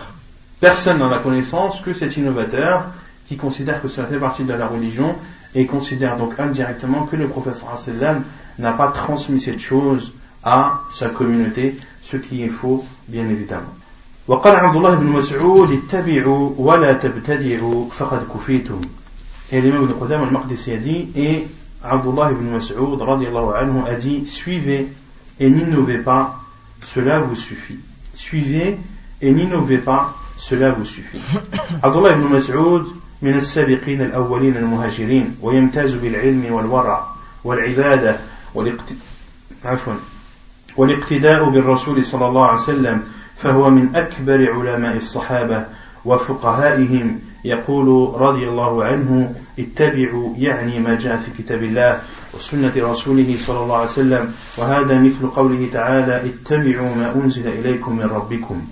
Personne 0.59 0.97
n'en 0.97 1.11
a 1.11 1.19
connaissance 1.19 1.79
que 1.81 1.93
cet 1.93 2.17
innovateur 2.17 2.85
qui 3.27 3.37
considère 3.37 3.81
que 3.81 3.87
cela 3.87 4.07
fait 4.07 4.17
partie 4.17 4.43
de 4.43 4.53
la 4.53 4.67
religion 4.67 5.15
et 5.53 5.65
considère 5.65 6.17
donc 6.17 6.39
indirectement 6.39 7.03
que 7.05 7.15
le 7.15 7.27
professeur 7.27 7.77
sallam 7.77 8.23
n'a 8.57 8.71
pas 8.71 8.87
transmis 8.87 9.41
cette 9.41 9.59
chose 9.59 10.11
à 10.43 10.81
sa 10.91 11.09
communauté, 11.09 11.75
ce 12.03 12.17
qui 12.17 12.43
est 12.43 12.49
faux, 12.49 12.85
bien 13.07 13.27
évidemment. 13.29 13.73
وقال 14.27 14.55
عبد 14.55 14.75
الله 14.75 14.95
بن 14.95 15.05
مسعود 15.05 15.71
اتبعوا 15.71 16.51
ولا 16.57 16.93
تبتدعوا 16.93 17.89
فقد 17.89 18.21
كفيتم 18.33 18.81
et 19.51 19.61
l'imam 19.61 19.83
ibn 19.83 19.93
Qudam 19.93 20.23
al-Maqdisi 20.23 20.71
a 20.71 20.77
dit 20.77 21.07
et 21.15 21.45
Abdullah 21.82 22.32
ibn 22.32 22.50
Mas'ud 22.50 23.00
anhu 23.00 23.82
a 23.88 23.94
dit 23.94 24.26
suivez 24.26 24.88
et 25.38 25.50
n'innovez 25.50 25.98
pas 25.98 26.40
cela 26.82 27.20
vous 27.20 27.36
suffit 27.36 27.78
suivez 28.14 28.78
et 29.22 29.32
n'innovez 29.32 29.78
pas 29.78 30.14
cela 30.38 30.70
vous 30.72 30.84
suffit 30.84 31.20
Abdullah 31.82 32.12
ibn 32.12 32.28
Mas'ud 32.28 32.86
من 33.22 33.34
السابقين 33.34 34.00
الأولين 34.00 34.56
المهاجرين 34.56 35.36
ويمتاز 35.42 35.94
بالعلم 35.94 36.46
والورع 36.50 37.06
والعبادة 37.44 38.16
والاقت... 38.54 38.92
عفوا 39.64 39.94
والاقتداء 40.76 41.50
بالرسول 41.50 42.04
صلى 42.04 42.26
الله 42.26 42.46
عليه 42.46 42.60
وسلم 42.60 43.02
فهو 43.36 43.70
من 43.70 43.96
أكبر 43.96 44.52
علماء 44.52 44.96
الصحابة 44.96 45.66
وفقهائهم 46.04 47.20
يقول 47.44 48.20
رضي 48.20 48.48
الله 48.48 48.84
عنه 48.84 49.34
اتبعوا 49.58 50.34
يعني 50.36 50.78
ما 50.78 50.94
جاء 50.94 51.16
في 51.16 51.42
كتاب 51.42 51.62
الله 51.62 52.00
وسنة 52.34 52.72
رسوله 52.76 53.36
صلى 53.38 53.60
الله 53.62 53.76
عليه 53.76 53.84
وسلم 53.88 54.34
وهذا 54.56 54.98
مثل 54.98 55.26
قوله 55.26 55.68
تعالى 55.72 56.22
اتبعوا 56.30 56.94
ما 56.94 57.14
أنزل 57.14 57.48
إليكم 57.48 57.96
من 57.96 58.06
ربكم. 58.06 58.62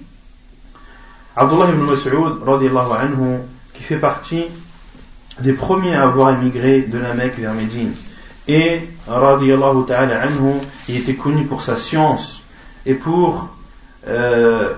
عبد 1.36 1.52
الله 1.52 1.70
بن 1.70 1.82
مسعود 1.82 2.42
رضي 2.42 2.66
الله 2.66 2.94
عنه 2.94 3.40
qui 3.74 3.84
fait 3.84 3.96
partie 3.96 4.44
des 5.40 5.52
premiers 5.52 5.94
à 5.94 6.02
avoir 6.02 6.30
émigré 6.30 6.80
de 6.80 6.98
la 6.98 7.14
Mecque 7.14 7.38
vers 7.38 7.54
Médine. 7.54 7.92
Et, 8.48 8.80
radiallahu 9.06 9.84
ta'ala 9.86 10.22
anhu, 10.22 10.54
il 10.88 10.96
était 10.96 11.14
connu 11.14 11.44
pour 11.44 11.62
sa 11.62 11.76
science 11.76 12.42
et 12.86 12.94
pour 12.94 13.48
euh, 14.08 14.74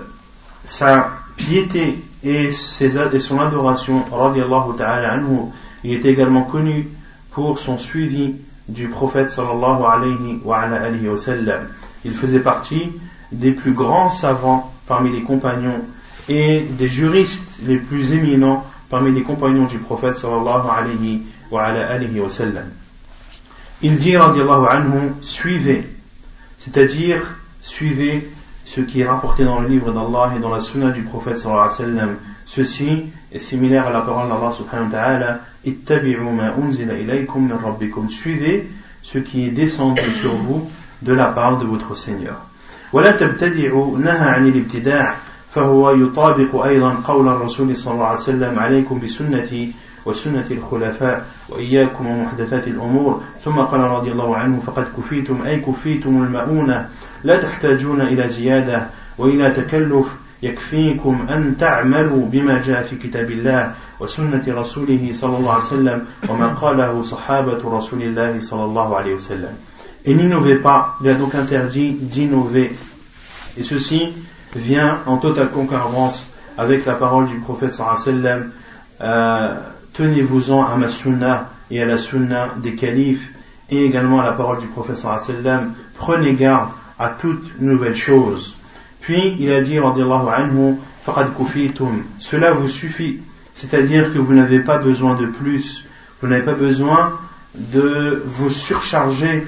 sa 0.65 1.09
piété 1.37 1.97
et, 2.23 2.51
ses, 2.51 2.97
et 2.97 3.19
son 3.19 3.39
adoration, 3.39 4.03
radiallahu 4.11 4.75
ta'ala 4.77 5.13
anhu. 5.13 5.51
Il 5.83 5.93
était 5.93 6.09
également 6.09 6.43
connu 6.43 6.87
pour 7.31 7.59
son 7.59 7.77
suivi 7.77 8.35
du 8.67 8.87
prophète 8.87 9.29
sallallahu 9.29 9.83
alayhi 9.83 10.39
wa, 10.43 10.59
alayhi 10.59 11.07
wa 11.07 11.17
sallam. 11.17 11.67
Il 12.05 12.13
faisait 12.13 12.39
partie 12.39 12.91
des 13.31 13.51
plus 13.51 13.73
grands 13.73 14.11
savants 14.11 14.71
parmi 14.87 15.11
les 15.11 15.21
compagnons 15.21 15.81
et 16.29 16.61
des 16.61 16.87
juristes 16.87 17.43
les 17.65 17.77
plus 17.77 18.13
éminents 18.13 18.63
parmi 18.89 19.11
les 19.11 19.23
compagnons 19.23 19.65
du 19.65 19.77
prophète 19.77 20.15
sallallahu 20.15 20.67
alayhi 20.69 21.23
wa, 21.49 21.63
alayhi 21.63 22.19
wa 22.19 22.29
sallam. 22.29 22.69
Il 23.81 23.97
dit, 23.97 24.15
radiallahu 24.15 24.67
anhu, 24.69 25.13
suivez, 25.21 25.87
c'est-à-dire 26.59 27.21
suivez 27.61 28.29
ce 28.70 28.80
qui 28.80 29.00
est 29.00 29.06
rapporté 29.06 29.44
dans 29.44 29.60
le 29.60 29.68
livre 29.68 29.92
d'Allah 29.92 30.34
et 30.36 30.40
dans 30.40 30.50
la 30.50 30.60
sunna 30.60 30.90
du 30.90 31.02
prophète 31.02 31.38
sallallahu 31.38 31.64
alayhi 31.64 31.80
wa 31.80 32.00
sallam. 32.00 32.16
Ceci 32.46 33.06
est 33.32 33.38
similaire 33.38 33.86
à 33.86 33.90
la 33.90 34.00
parole 34.00 34.28
d'Allah 34.28 34.52
subhanahu 34.52 34.86
wa 34.86 34.92
ta'ala, 34.92 35.40
ittabi'u 35.64 36.30
ma 36.30 36.52
unzila 36.54 36.94
ilaykum 36.94 37.48
min 37.48 37.56
rabbikum. 37.56 38.10
Suivez 38.10 38.68
ce 39.02 39.18
qui 39.18 39.46
est 39.46 39.50
descendu 39.50 40.12
sur 40.12 40.34
vous 40.34 40.68
de 41.02 41.12
la 41.12 41.26
part 41.26 41.58
de 41.58 41.64
votre 41.64 41.96
Seigneur. 41.96 42.36
ولا 42.92 43.10
تبتدعوا 43.10 43.98
نهى 43.98 44.28
عن 44.28 44.48
الابتداع 44.48 45.14
فهو 45.54 45.90
يطابق 45.90 46.64
أيضا 46.64 46.94
قول 47.04 47.28
الرسول 47.28 47.76
صلى 47.76 47.94
الله 47.94 48.06
عليه 48.06 48.18
وسلم 48.18 48.58
عليكم 48.58 49.00
بسنتي 49.00 49.72
وسنة 50.05 50.45
الخلفاء 50.51 51.25
وإياكم 51.49 52.07
ومحدثات 52.07 52.67
الأمور. 52.67 53.21
ثم 53.43 53.51
قال 53.51 53.79
رضي 53.79 54.11
الله 54.11 54.35
عنه 54.35 54.59
فقد 54.65 54.85
كفيتم 54.97 55.41
أي 55.41 55.59
كفيتم 55.59 56.23
المؤونة. 56.23 56.89
لا 57.23 57.35
تحتاجون 57.37 58.01
إلى 58.01 58.29
زيادة 58.29 58.85
وإلى 59.17 59.49
تكلف. 59.49 60.07
يكفيكم 60.43 61.25
أن 61.29 61.57
تعملوا 61.59 62.25
بما 62.25 62.61
جاء 62.61 62.83
في 62.83 62.95
كتاب 62.95 63.31
الله 63.31 63.71
وسنة 63.99 64.43
رسوله 64.47 65.09
صلى 65.13 65.37
الله 65.37 65.53
عليه 65.53 65.63
وسلم 65.63 66.05
وما 66.29 66.47
قاله 66.47 67.01
صحابة 67.01 67.61
رسول 67.77 68.01
الله 68.01 68.39
صلى 68.39 68.63
الله 68.65 68.97
عليه 68.97 69.13
وسلم. 69.15 69.53
Et 70.03 70.15
n'innovez 70.15 70.55
pas, 70.55 70.97
il 71.01 71.09
a 71.09 71.13
donc 71.13 71.35
interdit 71.35 71.91
d'innover. 71.91 72.71
Et 73.59 73.63
ceci 73.63 74.13
vient 74.55 74.99
en 75.05 75.17
totale 75.17 75.51
concurrence 75.51 76.25
avec 76.57 76.85
la 76.85 76.95
parole 76.95 77.27
du 77.27 77.37
prophète 77.39 77.71
sallam 77.71 78.49
euh, 78.99 79.55
tenez-vous-en 80.01 80.65
à 80.65 80.75
ma 80.77 80.89
sunna 80.89 81.51
et 81.69 81.79
à 81.79 81.85
la 81.85 81.99
sunna 81.99 82.55
des 82.57 82.73
califes 82.73 83.29
et 83.69 83.85
également 83.85 84.19
à 84.19 84.23
la 84.23 84.31
parole 84.31 84.57
du 84.57 84.65
prophète 84.65 84.97
sallam. 84.97 85.73
Prenez 85.95 86.33
garde 86.33 86.69
à 86.97 87.09
toute 87.09 87.61
nouvelle 87.61 87.95
chose. 87.95 88.55
Puis 89.01 89.35
il 89.39 89.51
a 89.51 89.61
dit 89.61 89.77
anhu 89.77 90.75
cela 92.19 92.51
vous 92.53 92.67
suffit. 92.67 93.19
C'est-à-dire 93.53 94.11
que 94.11 94.17
vous 94.17 94.33
n'avez 94.33 94.61
pas 94.61 94.77
besoin 94.77 95.15
de 95.15 95.27
plus. 95.27 95.85
Vous 96.19 96.27
n'avez 96.27 96.43
pas 96.43 96.53
besoin 96.53 97.19
de 97.55 98.23
vous 98.25 98.49
surcharger 98.49 99.45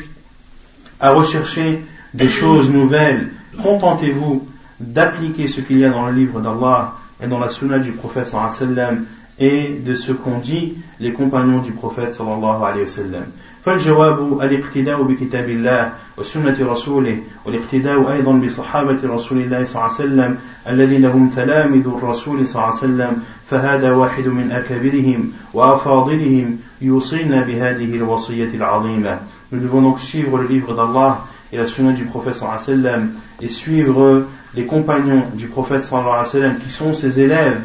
à 0.99 1.11
rechercher 1.11 1.83
des 2.13 2.27
choses 2.27 2.69
nouvelles. 2.69 3.31
Contentez-vous 3.61 4.47
d'appliquer 4.79 5.47
ce 5.47 5.61
qu'il 5.61 5.79
y 5.79 5.85
a 5.85 5.89
dans 5.89 6.05
le 6.05 6.13
livre 6.13 6.41
d'Allah 6.41 6.93
et 7.23 7.27
dans 7.27 7.39
la 7.39 7.49
sunna 7.49 7.79
du 7.79 7.91
prophète 7.91 8.27
sallam 8.27 9.05
et 9.42 9.68
de 9.84 9.94
ce 9.94 10.12
qu'ont 10.12 10.38
dit 10.38 10.74
les 11.00 11.12
compagnons 11.12 11.60
du 11.60 11.72
prophète 11.72 12.14
sallallahu 12.14 12.62
alayhi 12.64 12.82
wa 12.82 12.86
sallam. 12.86 13.24
فالجواب 13.68 14.42
الاقتداء 14.42 15.02
بكتاب 15.02 15.48
الله 15.48 15.92
وسنة 16.18 16.56
رسوله 16.60 17.18
والاقتداء 17.44 18.12
أيضا 18.12 18.32
بصحابة 18.32 18.98
رسول 19.04 19.38
الله 19.38 19.64
صلى 19.64 19.76
الله 19.76 19.94
عليه 19.94 20.04
وسلم 20.04 20.38
الذين 20.68 21.04
هم 21.04 21.28
تلامذ 21.36 21.86
الرسول 21.86 22.46
صلى 22.46 22.54
الله 22.54 22.66
عليه 22.66 22.76
وسلم 22.76 23.22
فهذا 23.50 23.92
واحد 23.92 24.26
من 24.28 24.52
أكابرهم 24.52 25.32
وأفاضلهم 25.54 26.58
يوصينا 26.80 27.42
بهذه 27.42 27.96
الوصية 27.96 28.50
العظيمة 28.54 29.18
Nous 29.50 29.60
devons 29.60 29.82
donc 29.82 30.00
suivre 30.00 30.38
le 30.38 30.46
livre 30.46 30.74
d'Allah 30.74 31.24
et 31.52 31.56
la 31.56 31.66
sunna 31.66 31.92
du 31.92 32.04
prophète 32.04 32.34
sallallahu 32.34 32.62
alayhi 32.62 32.82
wa 32.82 32.90
sallam 32.90 33.10
et 33.42 33.48
suivre 33.48 34.22
les 34.54 34.64
compagnons 34.64 35.24
du 35.34 35.46
prophète 35.48 35.82
sallallahu 35.82 36.10
alayhi 36.10 36.26
wa 36.26 36.32
sallam 36.32 36.58
qui 36.58 36.70
sont 36.70 36.94
ses 36.94 37.18
élèves 37.18 37.60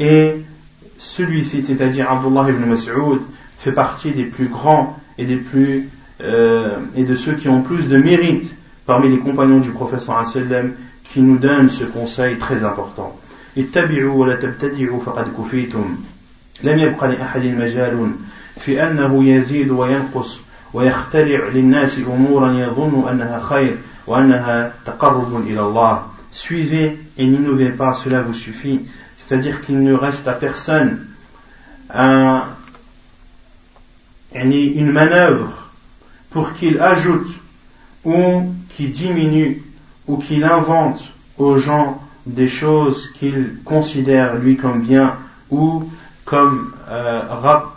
et 0.00 0.42
celui-ci, 1.02 1.62
c'est-à-dire 1.62 2.10
Abdullah 2.10 2.46
ibn 2.48 2.64
Mas'ud, 2.64 3.20
fait 3.56 3.72
partie 3.72 4.12
des 4.12 4.24
plus 4.24 4.48
grands 4.48 4.98
et 5.16 5.24
des 5.24 5.36
plus 5.36 5.88
euh, 6.20 6.78
et 6.96 7.04
de 7.04 7.14
ceux 7.14 7.34
qui 7.34 7.48
ont 7.48 7.62
plus 7.62 7.88
de 7.88 7.96
mérite 7.96 8.54
parmi 8.86 9.08
les 9.08 9.18
compagnons 9.18 9.58
du 9.58 9.70
prophète 9.70 10.00
sallallahu 10.00 10.26
alayhi 10.30 10.44
wa 10.44 10.50
sallam 10.50 10.72
qui 11.04 11.20
nous 11.20 11.38
donnent 11.38 11.68
ce 11.70 11.84
conseil 11.84 12.36
très 12.36 12.64
important. 12.64 13.18
اتبعوا 13.58 14.14
ولا 14.14 14.36
تبتدعوا 14.36 15.00
فقد 15.00 15.26
كفيتم 15.38 15.96
لم 16.62 16.78
يبق 16.78 17.04
لأحد 17.04 17.44
مجال 17.44 18.10
في 18.60 18.82
أنه 18.82 19.24
يزيد 19.24 19.70
وينقص 19.70 20.40
ويخترع 20.74 21.48
للناس 21.48 21.98
أمورا 21.98 22.52
يظن 22.52 23.08
أنها 23.08 23.38
خير 23.38 23.76
وأنها 24.06 24.72
تقرب 24.86 25.46
إلى 25.46 25.60
الله 25.60 26.02
Suivez 26.30 26.98
et 27.16 27.26
n'innovez 27.26 27.70
pas, 27.70 27.94
cela 27.94 28.20
vous 28.20 28.34
suffit. 28.34 28.82
C'est-à-dire 29.22 29.64
qu'il 29.64 29.82
ne 29.82 29.94
reste 29.94 30.26
à 30.28 30.32
personne 30.32 31.06
un, 31.92 32.44
une 34.34 34.90
manœuvre 34.90 35.70
pour 36.30 36.52
qu'il 36.52 36.80
ajoute 36.80 37.40
ou 38.04 38.52
qu'il 38.70 38.92
diminue 38.92 39.62
ou 40.06 40.16
qu'il 40.16 40.44
invente 40.44 41.12
aux 41.36 41.58
gens 41.58 42.00
des 42.26 42.48
choses 42.48 43.10
qu'il 43.14 43.56
considère 43.64 44.36
lui 44.36 44.56
comme 44.56 44.82
bien 44.82 45.14
ou 45.50 45.90
comme, 46.24 46.72
euh, 46.88 47.22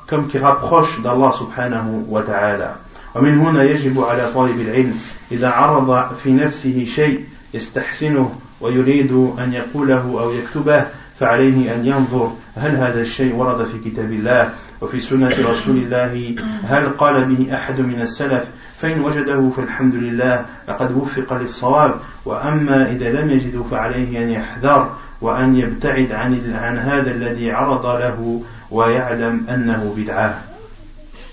comme 0.08 0.28
qui 0.28 0.38
rapproche 0.38 1.02
d'Allah 1.02 1.32
subhanahu 1.32 2.06
wa 2.08 2.22
ta'ala. 2.22 2.78
ومن 3.16 3.40
هنا 3.40 3.64
يجب 3.64 4.04
على 4.04 4.32
طالب 4.34 4.60
العلم 4.60 4.96
إذا 5.32 5.50
عرض 5.50 6.16
في 6.24 6.32
نفسه 6.32 6.86
شيء 6.86 7.26
يستحسنه 7.54 8.32
ويريد 8.62 9.12
أن 9.12 9.54
يقوله 9.54 10.22
أو 10.22 10.32
يكتبه 10.32 10.86
فعليه 11.21 11.75
أن 11.75 11.87
ينظر 11.87 12.33
هل 12.57 12.77
هذا 12.77 13.01
الشيء 13.01 13.35
ورد 13.35 13.65
في 13.65 13.91
كتاب 13.91 14.13
الله 14.13 14.51
وفي 14.81 15.01
سنة 15.01 15.35
رسول 15.51 15.77
الله 15.77 16.35
هل 16.65 16.89
قال 16.89 17.25
به 17.25 17.55
أحد 17.55 17.81
من 17.81 18.01
السلف 18.01 18.49
فإن 18.81 19.01
وجده 19.01 19.51
فالحمد 19.57 19.95
لله 19.95 20.45
لقد 20.69 20.97
وفق 20.97 21.33
للصواب 21.33 21.95
وأما 22.25 22.91
إذا 22.91 23.21
لم 23.21 23.31
يجده 23.31 23.63
فعليه 23.63 24.23
أن 24.23 24.31
يحذر 24.31 24.95
وأن 25.21 25.57
يبتعد 25.57 26.13
عن 26.13 26.55
عن 26.55 26.79
هذا 26.79 27.11
الذي 27.11 27.53
عرض 27.53 27.87
له 27.87 28.43
ويعلم 28.71 29.47
أنه 29.49 29.95
بدعة. 29.97 30.35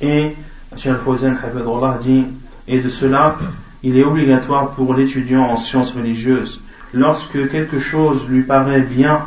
Et 0.01 0.35
Cheikh 0.75 0.97
Fawzan 1.05 1.35
dit 2.01 2.25
et 2.67 2.79
de 2.79 2.89
cela 2.89 3.37
il 3.83 3.97
est 3.97 4.03
obligatoire 4.03 4.71
pour 4.71 4.93
l'étudiant 4.93 5.43
en 5.43 5.57
sciences 5.57 5.91
religieuses 5.91 6.61
lorsque 6.93 7.49
quelque 7.49 7.79
chose 7.79 8.27
lui 8.27 8.43
paraît 8.43 8.81
bien, 8.81 9.25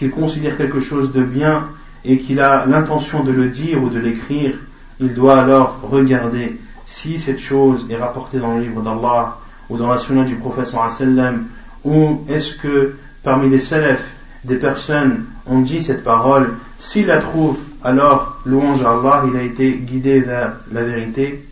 qu'il 0.00 0.10
considère 0.10 0.56
quelque 0.56 0.80
chose 0.80 1.12
de 1.12 1.22
bien 1.22 1.68
et 2.06 2.16
qu'il 2.16 2.40
a 2.40 2.64
l'intention 2.64 3.22
de 3.22 3.32
le 3.32 3.48
dire 3.48 3.82
ou 3.82 3.90
de 3.90 3.98
l'écrire, 3.98 4.54
il 4.98 5.12
doit 5.12 5.38
alors 5.38 5.78
regarder 5.82 6.58
si 6.86 7.20
cette 7.20 7.38
chose 7.38 7.86
est 7.90 7.96
rapportée 7.96 8.38
dans 8.38 8.54
le 8.54 8.62
livre 8.62 8.80
d'Allah 8.80 9.36
ou 9.68 9.76
dans 9.76 9.88
la 9.88 9.98
sunna 9.98 10.24
du 10.24 10.36
prophète 10.36 10.68
sallam 10.68 11.48
ou 11.84 12.22
est-ce 12.30 12.54
que 12.54 12.94
parmi 13.22 13.50
les 13.50 13.58
salafs 13.58 14.08
des 14.42 14.56
personnes 14.56 15.26
ont 15.44 15.60
dit 15.60 15.82
cette 15.82 16.02
parole, 16.02 16.54
s'il 16.78 17.08
la 17.08 17.18
trouve, 17.18 17.58
alors 17.84 18.40
louange 18.46 18.82
à 18.82 18.92
Allah, 18.92 19.24
il 19.30 19.36
a 19.36 19.42
été 19.42 19.70
guidé 19.70 20.20
vers 20.20 20.52
la 20.72 20.82
vérité, 20.82 21.46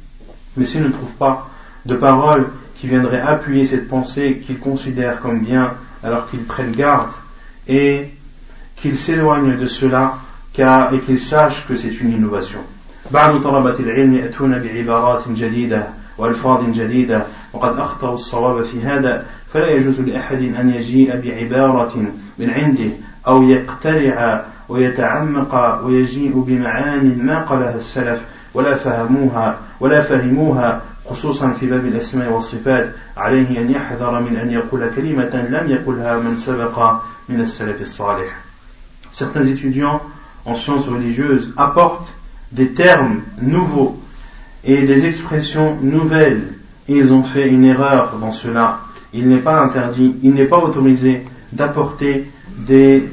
mais 0.57 0.65
s'il 0.65 0.85
ne 0.85 0.89
trouve 0.89 1.13
pas 1.19 1.51
de 1.85 1.97
parole 1.97 2.49
qui 2.77 2.87
viendrait 2.87 3.21
appuyer 3.21 3.67
cette 3.67 3.89
pensée 3.89 4.43
qu'il 4.47 4.59
considère 4.59 5.21
comme 5.21 5.41
bien 5.41 5.75
alors 6.03 6.31
qu'il 6.31 6.45
prenne 6.45 6.73
garde 6.73 7.11
et 7.67 8.09
qu'il 8.81 8.97
s'éloigne 8.99 9.57
de 9.57 9.67
cela 9.67 10.15
car, 10.53 10.93
et 10.93 11.01
qu'il 11.01 11.19
sache 11.19 11.67
que 11.67 11.77
c'est 11.77 12.01
une 12.01 12.13
innovation. 12.13 12.61
بعض 13.11 13.43
طلبة 13.43 13.79
العلم 13.81 14.15
يأتون 14.15 14.59
بعبارات 14.59 15.29
جديدة 15.29 15.87
وألفاظ 16.19 16.71
جديدة 16.71 17.23
وقد 17.53 17.79
أخطأوا 17.79 18.15
الصواب 18.15 18.63
في 18.63 18.83
هذا 18.83 19.27
فلا 19.53 19.71
يجوز 19.71 20.01
لأحد 20.01 20.43
أن 20.43 20.71
يجيء 20.71 21.21
بعبارة 21.21 22.05
من 22.39 22.51
عنده 22.51 22.91
أو 23.27 23.43
يقترع 23.43 24.45
ويتعمق 24.69 25.81
ويجيء 25.85 26.39
بمعان 26.39 27.19
ما 27.27 27.43
قالها 27.43 27.77
السلف 27.77 28.21
ولا 28.55 28.75
فهموها 28.75 29.59
ولا 29.81 30.01
فهموها 30.01 30.83
خصوصا 31.07 31.51
في 31.51 31.67
باب 31.67 31.87
الأسماء 31.87 32.33
والصفات 32.33 32.93
عليه 33.17 33.61
أن 33.61 33.71
يحذر 33.71 34.21
من 34.21 34.37
أن 34.37 34.51
يقول 34.51 34.91
كلمة 34.97 35.49
لم 35.51 35.71
يقلها 35.71 36.19
من 36.19 36.37
سبق 36.37 36.93
من 37.29 37.41
السلف 37.41 37.81
الصالح 37.81 38.48
Certains 39.19 39.47
étudiants 39.47 40.01
en 40.45 40.55
sciences 40.55 40.87
religieuses 40.87 41.53
apportent 41.57 42.15
des 42.53 42.71
termes 42.71 43.23
nouveaux 43.43 43.99
et 44.63 44.83
des 44.83 45.07
expressions 45.07 45.77
nouvelles 45.83 46.55
ils 46.87 47.13
ont 47.13 47.25
fait 47.25 47.49
une 47.49 47.65
erreur 47.65 48.17
dans 48.21 48.31
cela. 48.31 48.79
Il 49.13 49.29
n'est 49.29 49.39
pas 49.41 49.61
interdit, 49.61 50.15
il 50.23 50.35
n'est 50.35 50.45
pas 50.45 50.59
autorisé 50.59 51.25
d'apporter 51.53 52.31
des, 52.59 53.09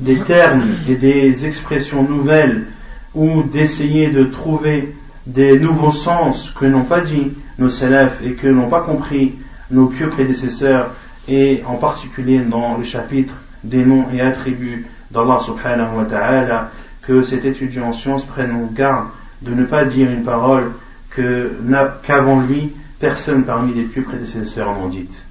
des 0.00 0.20
termes 0.20 0.70
et 0.88 0.94
des 0.94 1.44
expressions 1.44 2.02
nouvelles 2.02 2.68
ou 3.14 3.42
d'essayer 3.42 4.08
de 4.08 4.24
trouver 4.24 4.94
des 5.26 5.58
nouveaux 5.58 5.90
sens 5.90 6.50
que 6.58 6.64
n'ont 6.64 6.84
pas 6.84 7.00
dit 7.00 7.30
nos 7.58 7.68
salafs 7.68 8.24
et 8.24 8.32
que 8.32 8.48
n'ont 8.48 8.70
pas 8.70 8.80
compris 8.80 9.34
nos 9.70 9.88
pieux 9.88 10.08
prédécesseurs 10.08 10.94
et 11.28 11.62
en 11.66 11.74
particulier 11.74 12.38
dans 12.38 12.78
le 12.78 12.84
chapitre 12.84 13.34
des 13.62 13.84
noms 13.84 14.06
et 14.14 14.22
attributs 14.22 14.86
d'Allah 15.12 15.38
subhanahu 15.40 15.98
wa 15.98 16.04
ta'ala 16.04 16.70
que 17.02 17.22
cet 17.22 17.44
étudiant 17.44 17.88
en 17.88 17.92
sciences 17.92 18.24
prenne 18.24 18.68
garde 18.72 19.08
de 19.42 19.52
ne 19.52 19.64
pas 19.64 19.84
dire 19.84 20.10
une 20.10 20.24
parole 20.24 20.72
qu'avant 21.14 22.40
lui 22.40 22.72
personne 22.98 23.44
parmi 23.44 23.74
les 23.74 23.82
pieux 23.82 24.02
prédécesseurs 24.02 24.72
n'ont 24.72 24.88
dite. 24.88 25.24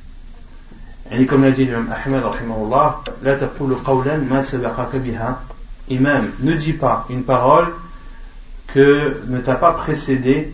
Et 1.12 1.26
comme 1.26 1.44
l'a 1.44 1.52
dit 1.52 1.66
l'imam 1.66 1.90
Ahmed 1.92 2.24
la 3.24 3.36
imam. 5.90 6.30
Ne 6.40 6.54
dis 6.54 6.74
pas 6.74 7.06
une 7.10 7.24
parole 7.24 7.68
que 8.68 9.22
ne 9.28 9.40
t'a 9.40 9.56
pas 9.56 9.74
précédé 9.74 10.54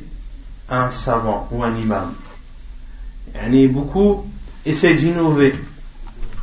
un 0.69 0.89
savant 0.89 1.47
ou 1.51 1.63
un 1.63 1.75
imam. 1.75 2.13
Et 3.51 3.67
beaucoup 3.67 4.25
essaient 4.65 4.95
d'innover, 4.95 5.53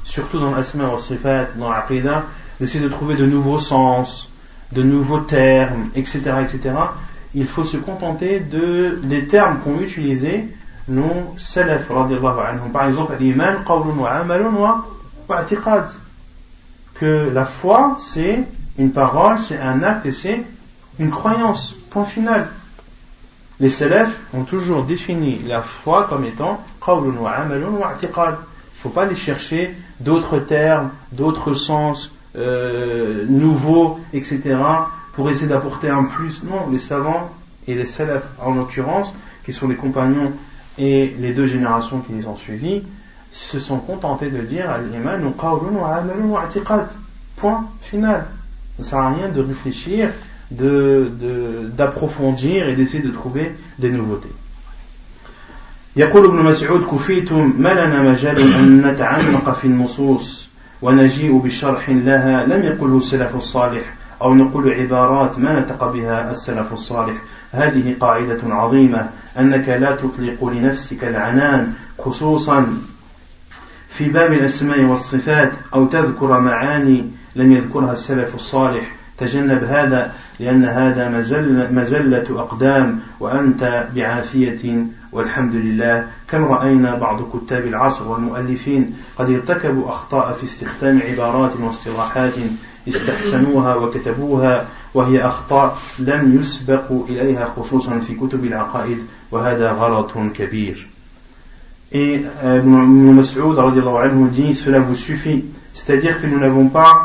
surtout 0.04 0.38
dans 0.38 0.54
l'asma 0.54 0.88
wa 0.88 0.98
sifat, 0.98 1.46
dans 1.56 1.70
l'aqidah, 1.70 2.24
d'essayer 2.60 2.82
de 2.82 2.88
trouver 2.88 3.16
de 3.16 3.26
nouveaux 3.26 3.58
sens, 3.58 4.30
de 4.72 4.82
nouveaux 4.82 5.20
termes, 5.20 5.88
etc., 5.94 6.18
etc. 6.42 6.74
Il 7.34 7.46
faut 7.46 7.64
se 7.64 7.76
contenter 7.76 8.40
de, 8.40 9.00
des 9.02 9.26
termes 9.26 9.58
qu'ont 9.60 9.80
utilisés 9.80 10.48
nos 10.88 11.34
salaf, 11.38 11.88
par 11.88 12.86
exemple, 12.86 13.14
l'iman, 13.18 13.64
qawlun 13.66 13.98
wa 13.98 14.10
amalun 14.10 14.54
wa 14.54 15.44
Que 16.94 17.30
la 17.32 17.44
foi, 17.44 17.96
c'est 17.98 18.44
une 18.78 18.90
parole, 18.90 19.38
c'est 19.38 19.58
un 19.58 19.82
acte 19.82 20.06
et 20.06 20.12
c'est 20.12 20.44
une 20.98 21.10
croyance. 21.10 21.74
Point 21.90 22.04
final. 22.04 22.48
les 23.60 23.70
salafs 23.70 24.18
ont 24.34 24.42
toujours 24.42 24.82
défini 24.82 25.40
la 25.46 25.62
foi 25.62 26.06
comme 26.08 26.24
étant 26.24 26.60
qawlun 26.84 27.16
wa 27.18 27.30
amalun 27.30 27.78
wa. 27.78 27.94
Il 28.02 28.08
ne 28.08 28.32
faut 28.74 28.88
pas 28.90 29.04
aller 29.04 29.16
chercher 29.16 29.74
d'autres 30.00 30.38
termes, 30.38 30.90
d'autres 31.12 31.54
sens 31.54 32.10
euh, 32.37 33.25
nouveaux, 33.27 33.99
etc. 34.13 34.55
pour 35.13 35.29
essayer 35.29 35.47
d'apporter 35.47 35.89
un 35.89 36.05
plus. 36.05 36.43
Non, 36.43 36.69
les 36.71 36.79
savants 36.79 37.29
et 37.67 37.75
les 37.75 37.85
salafs 37.85 38.29
en 38.39 38.53
l'occurrence, 38.53 39.13
qui 39.45 39.53
sont 39.53 39.67
les 39.67 39.75
compagnons 39.75 40.31
et 40.77 41.13
les 41.19 41.33
deux 41.33 41.47
générations 41.47 41.99
qui 41.99 42.13
les 42.13 42.27
ont 42.27 42.37
suivis, 42.37 42.83
se 43.31 43.59
sont 43.59 43.77
contentés 43.77 44.29
de 44.29 44.41
dire 44.41 44.69
al-iman 44.69 45.33
qawlun 45.37 45.79
wa 45.79 45.95
amalun 45.95 46.29
wa 46.29 46.45
i'tiqad. 46.45 46.87
Point 47.35 47.67
final. 47.81 48.25
Ça 48.77 48.79
ne 48.79 48.83
sert 48.83 48.99
à 48.99 49.09
rien 49.09 49.29
de 49.29 49.41
réfléchir 49.41 50.09
d'approfondir 50.51 52.65
de, 52.65 52.71
et 52.71 52.75
d'essayer 52.75 53.03
de 53.03 53.11
trouver 53.11 53.55
des 53.77 53.91
nouveautés. 53.91 54.33
يقول 55.95 56.25
ابن 56.25 56.43
مسعود 56.43 56.85
كفيتم 56.85 57.53
ما 57.57 57.73
لنا 57.73 58.11
مجال 58.11 58.39
أن 58.39 58.81
نتعمق 58.85 59.53
في 59.53 59.65
النصوص 59.65 60.49
ونجيء 60.84 61.38
بشرح 61.38 61.90
لها 61.90 62.46
لم 62.46 62.62
يقله 62.62 62.98
السلف 62.98 63.36
الصالح 63.36 63.94
أو 64.22 64.34
نقول 64.34 64.72
عبارات 64.72 65.38
ما 65.38 65.60
نطق 65.60 65.92
بها 65.92 66.30
السلف 66.30 66.72
الصالح. 66.72 67.16
هذه 67.52 67.96
قاعدة 68.00 68.40
عظيمة 68.44 69.08
أنك 69.38 69.68
لا 69.68 69.96
تطلق 69.96 70.44
لنفسك 70.44 71.04
العنان 71.04 71.72
خصوصا 71.98 72.66
في 73.88 74.08
باب 74.08 74.32
الأسماء 74.32 74.80
والصفات 74.80 75.52
أو 75.74 75.86
تذكر 75.86 76.40
معاني 76.40 77.10
لم 77.36 77.52
يذكرها 77.52 77.92
السلف 77.92 78.34
الصالح. 78.34 78.94
تجنب 79.18 79.64
هذا 79.64 80.12
لأن 80.40 80.64
هذا 80.64 81.08
مزل 81.08 81.74
مزلة 81.74 82.26
أقدام 82.30 83.00
وأنت 83.20 83.86
بعافية 83.94 84.86
والحمد 85.14 85.54
لله. 85.54 86.06
كم 86.30 86.44
رأينا 86.44 86.94
بعض 86.94 87.20
كتاب 87.32 87.66
العصر 87.66 88.08
والمؤلفين 88.08 88.94
قد 89.18 89.30
ارتكبوا 89.30 89.88
أخطاء 89.88 90.32
في 90.32 90.44
استخدام 90.44 91.00
عبارات 91.10 91.52
واصطلاحات 91.60 92.32
استحسنوها 92.88 93.74
وكتبوها 93.74 94.66
وهي 94.94 95.26
أخطاء 95.26 95.78
لم 95.98 96.38
يسبقوا 96.40 97.06
إليها 97.08 97.54
خصوصا 97.56 97.98
في 97.98 98.14
كتب 98.14 98.44
العقائد 98.44 98.98
وهذا 99.30 99.72
غلط 99.72 100.12
كبير. 100.34 100.88
Et 101.92 102.22
euh, 102.42 102.60
Mas'ud 102.62 103.56
dit 104.30 104.54
cela 104.54 104.80
vous 104.80 104.96
suffit, 104.96 105.44
c'est-à-dire 105.72 106.20
que 106.20 106.26
nous 106.26 106.40
n'avons 106.40 106.68
pas 106.68 107.04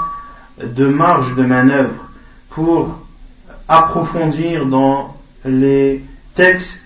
de 0.64 0.88
marge 0.88 1.36
de 1.36 1.44
manœuvre 1.44 2.10
pour 2.50 2.98
approfondir 3.68 4.66
dans 4.66 5.16
les 5.46 6.04
textes 6.34 6.80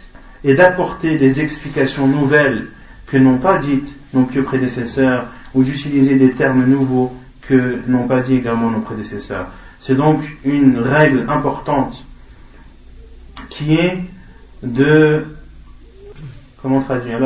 et 0.43 0.53
d'apporter 0.53 1.17
des 1.17 1.41
explications 1.41 2.07
nouvelles 2.07 2.67
que 3.07 3.17
n'ont 3.17 3.37
pas 3.37 3.57
dites 3.57 3.95
nos 4.13 4.23
pieux 4.25 4.43
prédécesseurs 4.43 5.27
ou 5.53 5.63
d'utiliser 5.63 6.15
des 6.15 6.31
termes 6.31 6.65
nouveaux 6.65 7.13
que 7.41 7.79
n'ont 7.87 8.07
pas 8.07 8.21
dit 8.21 8.35
également 8.35 8.71
nos 8.71 8.79
prédécesseurs. 8.79 9.47
C'est 9.79 9.95
donc 9.95 10.23
une 10.45 10.79
règle 10.79 11.25
importante 11.29 12.03
qui 13.49 13.75
est 13.75 14.03
de 14.63 15.25
comment 16.61 16.81
traduire 16.81 17.19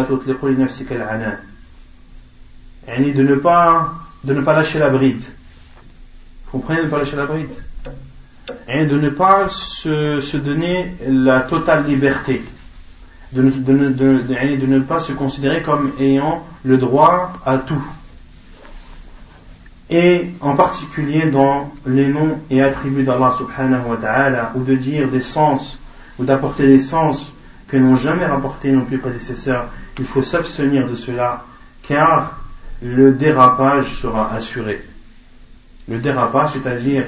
de 3.13 3.23
ne 3.23 3.35
pas 3.35 3.93
de 4.23 4.33
ne 4.33 4.41
pas 4.41 4.53
lâcher 4.53 4.79
la 4.79 4.89
bride. 4.89 5.21
Vous 6.45 6.59
comprenez 6.59 6.83
ne 6.83 6.87
pas 6.87 6.97
lâcher 6.97 7.15
la 7.15 7.25
bride? 7.25 7.51
Et 8.67 8.85
de 8.85 8.97
ne 8.97 9.09
pas 9.09 9.47
se, 9.49 10.19
se 10.21 10.37
donner 10.37 10.95
la 11.07 11.41
totale 11.41 11.85
liberté 11.85 12.41
de 13.33 13.41
ne, 13.41 13.89
de, 13.89 14.65
ne 14.65 14.79
pas 14.79 14.99
se 14.99 15.11
considérer 15.11 15.61
comme 15.61 15.91
ayant 15.99 16.43
le 16.63 16.77
droit 16.77 17.33
à 17.45 17.57
tout. 17.57 17.83
Et 19.89 20.27
en 20.41 20.55
particulier 20.55 21.29
dans 21.29 21.71
les 21.85 22.07
noms 22.07 22.39
et 22.49 22.61
attributs 22.61 23.03
d'Allah 23.03 23.33
subhanahu 23.37 23.89
wa 23.89 23.97
ta'ala 23.97 24.51
ou 24.55 24.63
de 24.63 24.75
dire 24.75 25.07
des 25.09 25.21
sens 25.21 25.79
ou 26.19 26.25
d'apporter 26.25 26.67
des 26.67 26.79
sens 26.79 27.31
que 27.67 27.77
n'ont 27.77 27.95
jamais 27.95 28.25
rapporté 28.25 28.71
nos 28.71 28.81
plus 28.81 28.97
prédécesseurs 28.97 29.69
il 29.99 30.05
faut 30.05 30.21
s'abstenir 30.21 30.87
de 30.87 30.95
cela 30.95 31.43
car 31.87 32.37
le 32.81 33.13
dérapage 33.13 33.95
sera 34.01 34.33
assuré. 34.33 34.81
Le 35.87 35.97
dérapage, 35.97 36.51
c'est-à-dire 36.53 37.05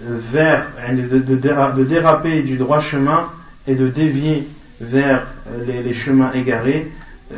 vers 0.00 0.66
de, 0.92 1.18
de, 1.18 1.84
déraper 1.84 2.42
du 2.42 2.56
droit 2.56 2.80
chemin 2.80 3.26
et 3.66 3.74
de 3.74 3.88
dévier 3.88 4.46
vers 4.80 5.26
les, 5.66 5.92
chemins 5.94 6.32
égarés 6.32 6.90
euh, 7.32 7.36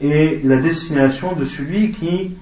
et 0.00 0.40
la 0.44 0.56
destination 0.56 1.32
de 1.32 1.44
celui 1.44 1.92
qui 1.92 2.32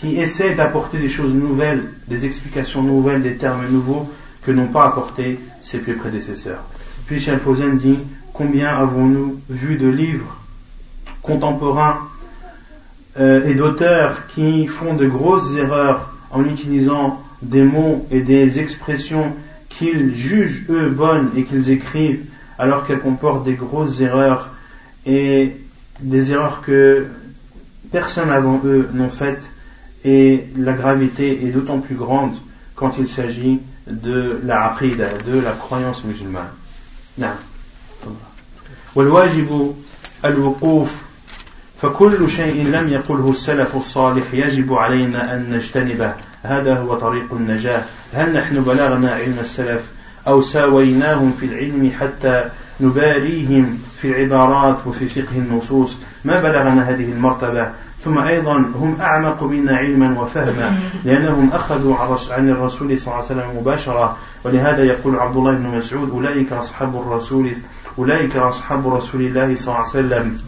qui 0.00 0.16
essaie 0.16 0.54
d'apporter 0.54 0.98
des 0.98 1.08
choses 1.08 1.34
nouvelles, 1.34 1.82
des 2.06 2.24
explications 2.24 2.82
nouvelles, 2.82 3.22
des 3.22 3.34
termes 3.34 3.66
nouveaux 3.68 4.08
que 4.42 4.52
n'ont 4.52 4.68
pas 4.68 4.86
apporté 4.86 5.40
ses 5.60 5.78
prédécesseurs. 5.78 6.62
Puis 7.06 7.20
Fawzan 7.20 7.74
dit 7.74 7.98
combien 8.32 8.68
avons-nous 8.68 9.40
vu 9.50 9.76
de 9.76 9.88
livres 9.88 10.36
contemporains 11.22 11.98
euh, 13.18 13.46
et 13.48 13.54
d'auteurs 13.54 14.26
qui 14.28 14.66
font 14.68 14.94
de 14.94 15.06
grosses 15.06 15.54
erreurs 15.56 16.12
en 16.30 16.44
utilisant 16.44 17.20
des 17.42 17.64
mots 17.64 18.06
et 18.10 18.20
des 18.20 18.60
expressions 18.60 19.32
qu'ils 19.68 20.14
jugent 20.14 20.64
eux 20.70 20.90
bonnes 20.90 21.30
et 21.36 21.42
qu'ils 21.42 21.70
écrivent 21.70 22.24
alors 22.57 22.85
qu'elles 22.85 22.99
comportent 22.99 23.43
des 23.43 23.53
grosses 23.53 23.99
erreurs 24.01 24.49
et 25.05 25.57
des 25.99 26.31
erreurs 26.31 26.61
que 26.61 27.07
personne 27.91 28.29
avant 28.29 28.61
eux 28.65 28.89
n'ont 28.93 29.09
faites 29.09 29.51
et 30.05 30.47
la 30.57 30.73
gravité 30.73 31.45
est 31.45 31.51
d'autant 31.51 31.79
plus 31.79 31.95
grande 31.95 32.35
quand 32.75 32.97
il 32.97 33.07
s'agit 33.07 33.59
de 33.87 34.39
la 34.43 34.71
aqidah, 34.71 35.17
de 35.25 35.39
la 35.39 35.51
croyance 35.51 36.03
musulmane. 36.03 36.49
فكل 41.83 42.29
شيء 42.29 42.63
لم 42.63 42.89
يقله 42.89 43.29
السلف 43.29 43.75
الصالح 43.75 44.33
يجب 44.33 44.73
علينا 44.73 45.35
أن 45.35 45.49
نجتنبه 45.49 46.13
هذا 46.43 46.77
هو 46.77 46.95
طريق 46.97 47.33
النجاة 47.33 47.83
هل 48.13 48.33
نحن 48.33 48.61
بلغنا 48.63 49.11
علم 49.11 49.35
السلف 49.39 49.81
أو 50.28 50.40
ساويناهم 50.40 51.32
في 51.40 51.46
العلم 51.46 51.92
حتى 52.00 52.44
نباريهم 52.80 53.78
في 54.00 54.08
العبارات 54.08 54.86
وفي 54.86 55.08
فقه 55.08 55.36
النصوص. 55.36 55.96
ما 56.24 56.40
بلغنا 56.40 56.90
هذه 56.90 57.04
المرتبة. 57.04 57.70
ثم 58.04 58.18
أيضا 58.18 58.56
هم 58.56 58.96
أعمق 59.00 59.42
منا 59.42 59.76
علما 59.76 60.20
وفهما 60.20 60.78
لأنهم 61.04 61.50
أخذوا 61.52 61.96
عن 62.30 62.50
الرسول 62.50 62.98
صلى 62.98 63.06
الله 63.06 63.24
عليه 63.24 63.24
وسلم 63.24 63.60
مباشرة. 63.60 64.16
ولهذا 64.44 64.84
يقول 64.84 65.16
عبد 65.16 65.36
الله 65.36 65.52
بن 65.52 65.76
مسعود 65.78 66.10
أولئك 66.10 66.52
أصحاب 66.52 66.96
الرسول 66.96 67.52
أولئك 67.98 68.36
أصحاب 68.36 68.94
رسول 68.94 69.20
الله 69.20 69.54
صلى 69.54 69.74
الله 69.74 69.76
عليه 69.76 69.88
وسلم. 69.88 70.38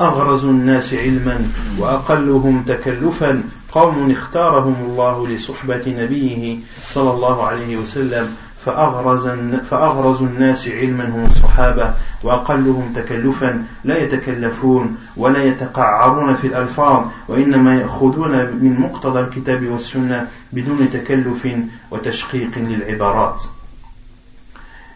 أغرز 0.00 0.44
الناس 0.44 0.94
علما 0.94 1.40
وأقلهم 1.78 2.62
تكلفا. 2.66 3.42
قوم 3.72 4.10
اختارهم 4.10 4.76
الله 4.86 5.28
لصحبة 5.28 5.82
نبيه 5.86 6.58
صلى 6.88 7.10
الله 7.10 7.46
عليه 7.46 7.76
وسلم. 7.76 8.36
فأغرز, 8.65 9.27
فأغرز 9.69 10.21
الناس 10.21 10.67
علما 10.67 11.09
هم 11.09 11.25
الصحابة 11.25 11.93
وأقلهم 12.23 12.93
تكلفا 12.95 13.65
لا 13.83 13.97
يتكلفون 14.03 14.97
ولا 15.17 15.43
يتقعرون 15.43 16.35
في 16.35 16.47
الألفاظ 16.47 17.05
وإنما 17.27 17.75
يأخذون 17.75 18.31
من 18.31 18.75
مقتضى 18.79 19.19
الكتاب 19.19 19.67
والسنة 19.67 20.27
بدون 20.53 20.89
تكلف 20.93 21.47
وتشقيق 21.91 22.57
للعبارات 22.57 23.43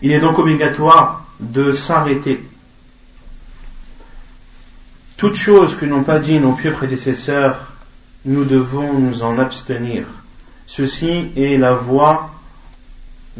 Il 0.02 0.12
est 0.12 0.20
donc 0.20 0.38
obligatoire 0.38 1.26
de 1.40 1.72
s'arrêter 1.72 2.44
Toutes 5.18 5.38
choses 5.38 5.76
que 5.76 5.86
n'ont 5.86 6.04
pas 6.04 6.20
dit 6.20 6.40
nos 6.40 6.52
pieux 6.52 6.74
prédécesseurs, 6.74 7.56
nous 8.26 8.44
devons 8.44 9.00
nous 9.00 9.24
en 9.24 9.40
abstenir. 9.40 10.04
Ceci 10.68 11.32
est 11.38 11.58
la 11.58 11.74
voie 11.74 12.32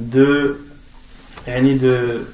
de, 0.01 0.61
de 1.47 2.27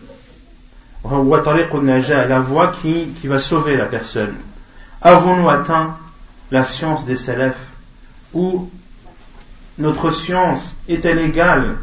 la 2.28 2.40
voie 2.40 2.72
qui, 2.80 3.08
qui 3.20 3.26
va 3.26 3.38
sauver 3.38 3.76
la 3.76 3.86
personne. 3.86 4.34
Avons-nous 5.02 5.48
atteint 5.48 5.96
la 6.50 6.64
science 6.64 7.04
des 7.04 7.16
salafs 7.16 7.58
ou 8.32 8.70
notre 9.78 10.10
science 10.10 10.76
est-elle 10.88 11.18
égale 11.18 11.76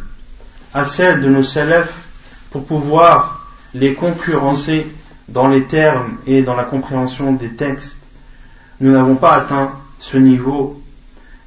à 0.74 0.86
celle 0.86 1.22
de 1.22 1.30
nos 1.30 1.44
salafs 1.44 2.08
pour 2.50 2.66
pouvoir 2.66 3.48
les 3.74 3.94
concurrencer 3.94 4.88
dans 5.30 5.48
les 5.48 5.64
termes 5.66 6.18
et 6.28 6.42
dans 6.42 6.56
la 6.56 6.64
compréhension 6.64 7.34
des 7.34 7.50
textes, 7.50 7.98
nous 8.80 8.92
n'avons 8.92 9.16
pas 9.16 9.36
atteint 9.36 9.72
ce 10.00 10.18
niveau 10.18 10.82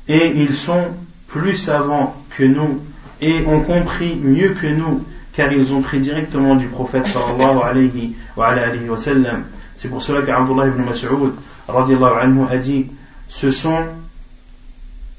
et 0.08 0.32
ils 0.36 0.54
sont 0.54 0.88
plus 1.28 1.56
savants 1.56 2.16
que 2.36 2.44
nous 2.44 2.80
et 3.20 3.44
ont 3.46 3.60
compris 3.60 4.14
mieux 4.16 4.50
que 4.50 4.66
nous 4.66 5.04
car 5.32 5.52
ils 5.52 5.74
ont 5.74 5.82
pris 5.82 6.00
directement 6.00 6.56
du 6.56 6.66
prophète 6.66 7.06
sallallahu 7.06 7.60
alayhi 7.62 8.16
wa, 8.36 8.46
alayhi 8.46 8.88
wa 8.88 8.96
sallam. 8.96 9.44
C'est 9.76 9.88
pour 9.88 10.02
cela 10.02 10.22
qu'Abdullah 10.22 10.68
ibn 10.68 10.82
Mas'ud 10.82 11.32
anhu 11.68 12.44
a 12.50 12.56
dit 12.56 12.86
ce 13.28 13.50
sont 13.50 13.84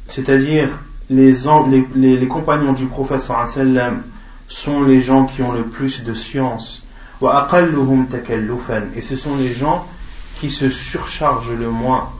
c'est-à-dire 0.10 0.70
les, 1.10 1.34
les, 1.96 2.28
compagnons 2.28 2.74
du 2.74 2.86
prophète 2.86 3.20
sallallahu 3.22 3.52
alayhi 3.52 3.70
wa 3.70 3.82
sallam 3.82 4.04
sont 4.48 4.82
les 4.84 5.02
gens 5.02 5.26
qui 5.26 5.44
ont 5.44 5.52
le 5.52 5.64
plus 5.64 6.04
de 6.04 6.14
science. 6.14 6.84
Et 7.22 9.02
ce 9.02 9.16
sont 9.16 9.36
les 9.38 9.54
gens 9.54 9.88
qui 10.40 10.52
se 10.52 10.70
surchargent 10.70 11.52
le 11.52 11.70
moins. 11.70 12.12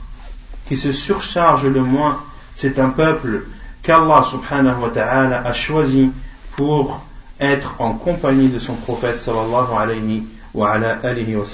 Qui 0.66 0.76
se 0.76 0.92
surchargent 0.92 1.66
le 1.66 1.82
moins. 1.82 2.20
C'est 2.54 2.78
un 2.78 2.90
peuple 2.90 3.44
qu'Allah 3.88 4.22
subhanahu 4.22 4.82
wa 4.82 4.90
ta'ala 4.90 5.40
a 5.46 5.52
choisi 5.54 6.10
pour 6.56 7.00
être 7.40 7.76
en 7.78 7.94
compagnie 7.94 8.48
de 8.48 8.58
son 8.58 8.74
prophète 8.74 9.18
sallallahu 9.18 9.72
alayhi 9.78 10.26
wa, 10.52 10.72
alayhi 10.72 11.34
wa. 11.34 11.44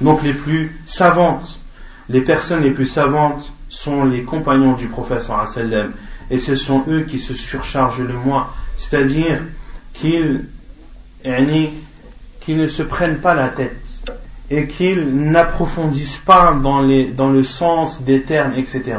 Donc 0.00 0.22
les 0.22 0.32
plus 0.32 0.80
savantes, 0.86 1.60
les 2.08 2.22
personnes 2.22 2.62
les 2.62 2.70
plus 2.70 2.86
savantes 2.86 3.52
sont 3.68 4.06
les 4.06 4.22
compagnons 4.22 4.72
du 4.72 4.86
prophète 4.86 5.20
sallallahu 5.20 5.48
alayhi 5.54 5.66
wa 5.66 5.76
sallam. 5.76 5.92
Et 6.30 6.38
ce 6.38 6.54
sont 6.54 6.84
eux 6.88 7.02
qui 7.02 7.18
se 7.18 7.34
surchargent 7.34 8.00
le 8.00 8.14
moins. 8.14 8.48
C'est-à-dire 8.78 9.42
qu'ils 9.92 10.46
qu'ils 12.40 12.56
ne 12.56 12.68
se 12.68 12.82
prennent 12.82 13.18
pas 13.18 13.34
la 13.34 13.48
tête 13.48 13.76
et 14.50 14.66
qu'ils 14.66 15.04
n'approfondissent 15.04 16.22
pas 16.24 16.52
dans, 16.52 16.80
les, 16.80 17.10
dans 17.10 17.30
le 17.30 17.44
sens 17.44 18.00
des 18.00 18.22
termes, 18.22 18.54
etc. 18.54 18.96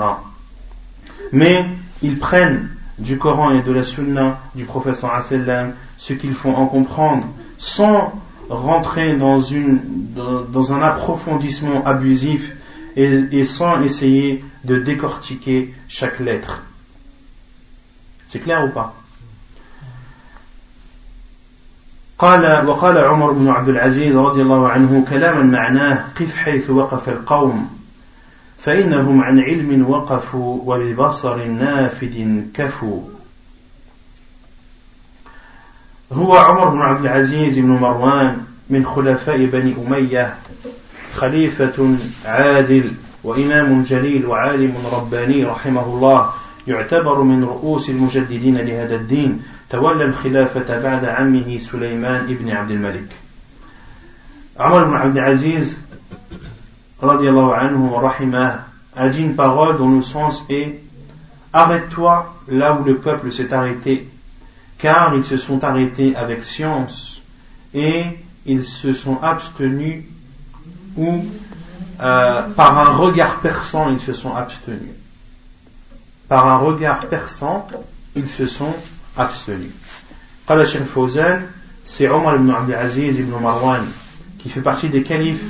Mais 1.32 1.66
ils 2.03 2.19
prennent 2.19 2.71
du 2.99 3.19
Coran 3.19 3.53
et 3.53 3.63
de 3.63 3.73
la 3.73 3.83
Sunna 3.83 4.41
du 4.55 4.65
professeur 4.65 5.23
sallam 5.23 5.73
ce 5.97 6.13
qu'ils 6.13 6.35
font 6.35 6.55
en 6.55 6.67
comprendre 6.67 7.27
sans 7.59 8.13
rentrer 8.49 9.17
dans, 9.17 9.41
une, 9.41 9.81
dans, 10.15 10.73
un 10.73 10.83
approfondissement 10.83 11.85
abusif 11.85 12.55
et, 12.97 13.25
et 13.33 13.45
sans 13.45 13.83
essayer 13.83 14.43
de 14.65 14.79
décortiquer 14.79 15.75
chaque 15.87 16.19
lettre. 16.19 16.63
C'est 18.29 18.41
clair 18.41 18.65
ou 18.65 18.71
pas 18.71 18.95
قال 22.19 22.67
وقال 22.67 22.99
عمر 22.99 23.33
بن 23.33 23.49
عبد 23.49 23.69
العزيز 23.69 24.17
رضي 24.17 24.43
الله 24.43 24.69
عنه 24.69 25.05
كلاما 25.11 25.43
معناه 25.43 26.05
قف 26.21 26.35
حيث 26.35 26.71
وقف 26.71 27.09
القوم 27.09 27.71
فإنهم 28.64 29.22
عن 29.22 29.40
علم 29.40 29.90
وقفوا 29.90 30.60
وببصر 30.66 31.46
نافذ 31.46 32.42
كفوا. 32.54 33.02
هو 36.14 36.38
عمر 36.38 36.70
بن 36.70 36.82
عبد 36.82 37.06
العزيز 37.06 37.60
بن 37.60 37.68
مروان 37.68 38.38
من 38.70 38.86
خلفاء 38.86 39.46
بني 39.46 39.76
أمية 39.88 40.36
خليفة 41.16 41.96
عادل 42.26 42.92
وإمام 43.24 43.84
جليل 43.84 44.26
وعالم 44.26 44.74
رباني 44.94 45.46
رحمه 45.46 45.86
الله 45.86 46.34
يعتبر 46.68 47.22
من 47.22 47.44
رؤوس 47.44 47.90
المجددين 47.90 48.58
لهذا 48.58 48.96
الدين 48.96 49.42
تولى 49.70 50.04
الخلافة 50.04 50.82
بعد 50.82 51.06
عمه 51.06 51.58
سليمان 51.58 52.26
بن 52.28 52.52
عبد 52.52 52.72
الملك. 52.72 53.08
عمر 54.60 54.84
بن 54.84 54.94
عبد 54.94 55.18
العزيز 55.18 55.78
a 58.96 59.10
dit 59.10 59.20
une 59.20 59.36
parole 59.36 59.78
dont 59.78 59.90
le 59.90 60.02
sens 60.02 60.44
est 60.50 60.80
Arrête-toi 61.56 62.34
là 62.48 62.74
où 62.74 62.84
le 62.84 62.98
peuple 62.98 63.32
s'est 63.32 63.54
arrêté, 63.54 64.10
car 64.80 65.14
ils 65.14 65.24
se 65.24 65.38
sont 65.38 65.64
arrêtés 65.64 66.16
avec 66.16 66.44
science 66.44 67.22
et 67.76 68.06
ils 68.48 68.66
se 68.66 68.94
sont 68.94 69.22
abstenus 69.22 70.04
ou 70.98 71.24
euh, 72.02 72.42
par 72.50 72.80
un 72.80 72.98
regard 72.98 73.40
perçant 73.40 73.92
ils 73.92 74.00
se 74.00 74.14
sont 74.14 74.34
abstenus. 74.36 74.96
Par 76.28 76.48
un 76.48 76.58
regard 76.58 77.08
perçant 77.08 77.68
ils 78.16 78.28
se 78.28 78.48
sont 78.48 78.74
abstenus. 79.16 79.72
Fawzan, 80.48 81.42
c'est 81.86 82.10
Omar 82.10 82.36
ibn 82.38 82.50
Abdel 82.50 82.76
Aziz 82.76 83.20
ibn 83.20 83.40
Marwan 83.40 83.86
qui 84.40 84.50
fait 84.50 84.62
partie 84.62 84.90
des 84.90 85.04
califes 85.04 85.44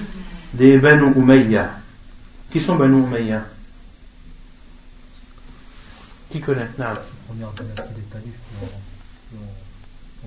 des 0.53 0.77
Banu 0.77 1.13
Umayya. 1.15 1.71
Qui 2.51 2.59
sont 2.59 2.75
Banu 2.75 3.03
Umayya? 3.03 3.45
Qui 6.29 6.41
connaît? 6.41 6.69
Non. 6.77 6.85
La 6.85 7.01
première 7.27 7.51
dynastie 7.51 7.93
des 7.95 8.01
califes 8.11 8.39
qui 8.49 8.65
ont, 8.65 9.39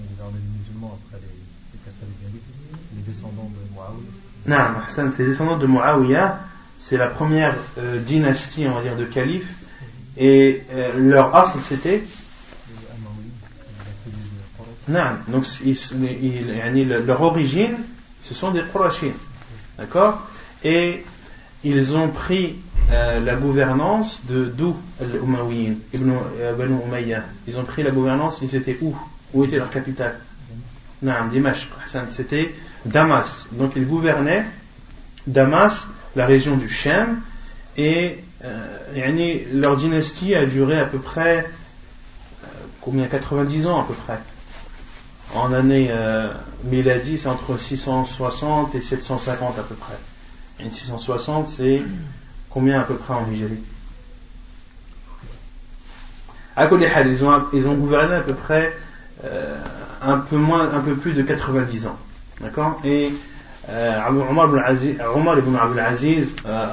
gouverné 0.08 0.38
les 0.38 0.58
musulmans 0.58 0.98
après 1.00 1.20
les, 1.22 1.28
les 1.72 1.80
C'est 1.86 2.96
les 2.96 3.02
descendants 3.02 3.50
de 3.50 3.74
Muawiyah. 3.74 4.72
Non, 4.72 4.80
c'est 4.88 5.22
les 5.22 5.30
descendants 5.30 5.56
de 5.56 5.66
Muawiyah. 5.66 6.40
C'est 6.78 6.96
la 6.96 7.06
première 7.06 7.54
euh, 7.78 8.00
dynastie, 8.00 8.66
on 8.68 8.74
va 8.74 8.82
dire, 8.82 8.96
de 8.96 9.04
califes. 9.04 9.52
Et 10.16 10.62
euh, 10.72 10.98
leur 10.98 11.34
asl 11.34 11.58
c'était? 11.66 12.02
Non, 14.88 15.00
donc 15.26 15.44
leur 17.06 17.22
origine, 17.22 17.76
ce 18.20 18.34
sont 18.34 18.52
des 18.52 18.62
Qurashim. 18.62 19.12
D'accord? 19.78 20.26
Et 20.64 21.04
ils 21.64 21.96
ont 21.96 22.08
pris 22.08 22.56
euh, 22.90 23.20
la 23.20 23.34
gouvernance 23.34 24.20
de 24.28 24.44
d'où 24.44 24.76
l'Umayyin, 25.00 25.74
Ibn 25.92 26.12
euh, 26.40 26.68
Umayya. 26.86 27.22
Ils 27.46 27.58
ont 27.58 27.64
pris 27.64 27.82
la 27.82 27.90
gouvernance, 27.90 28.38
ils 28.42 28.54
étaient 28.54 28.78
où? 28.80 28.96
Où 29.34 29.44
était 29.44 29.56
leur 29.56 29.70
capitale? 29.70 30.18
Non, 31.02 31.12
Dimash, 31.30 31.68
c'était 32.10 32.54
Damas. 32.84 33.46
Donc 33.52 33.72
ils 33.76 33.86
gouvernaient 33.86 34.44
Damas, 35.26 35.84
la 36.14 36.26
région 36.26 36.56
du 36.56 36.68
Shem, 36.68 37.20
et 37.76 38.18
euh, 38.44 39.46
leur 39.52 39.76
dynastie 39.76 40.34
a 40.34 40.46
duré 40.46 40.78
à 40.78 40.86
peu 40.86 40.98
près 40.98 41.44
combien? 42.80 43.06
90 43.06 43.66
ans 43.66 43.82
à 43.82 43.84
peu 43.84 43.94
près 43.94 44.18
en 45.34 45.52
année 45.52 45.88
euh, 45.90 46.28
miladi, 46.64 47.18
c'est 47.18 47.28
entre 47.28 47.58
660 47.58 48.74
et 48.74 48.80
750 48.80 49.58
à 49.58 49.62
peu 49.62 49.74
près. 49.74 49.96
Et 50.60 50.70
660, 50.70 51.48
c'est 51.48 51.82
combien 52.50 52.80
à 52.80 52.84
peu 52.84 52.94
près 52.94 53.14
en 53.14 53.26
Nigérie 53.26 53.60
À 56.56 56.68
ils 56.70 57.24
ont, 57.24 57.44
ils 57.52 57.66
ont 57.66 57.74
gouverné 57.74 58.14
à 58.14 58.20
peu 58.20 58.34
près 58.34 58.76
euh, 59.24 59.58
un 60.02 60.18
peu 60.18 60.36
moins, 60.36 60.72
un 60.72 60.80
peu 60.80 60.94
plus 60.94 61.12
de 61.12 61.22
90 61.22 61.86
ans. 61.86 61.96
D'accord? 62.40 62.80
Et 62.84 63.12
euh, 63.68 64.00
Omar, 64.30 64.46
ibn 64.48 64.58
Aziz, 64.58 64.96
Omar 65.14 65.38
ibn 65.38 65.56
Abdul 65.56 65.80
Aziz, 65.80 66.34
euh, 66.46 66.66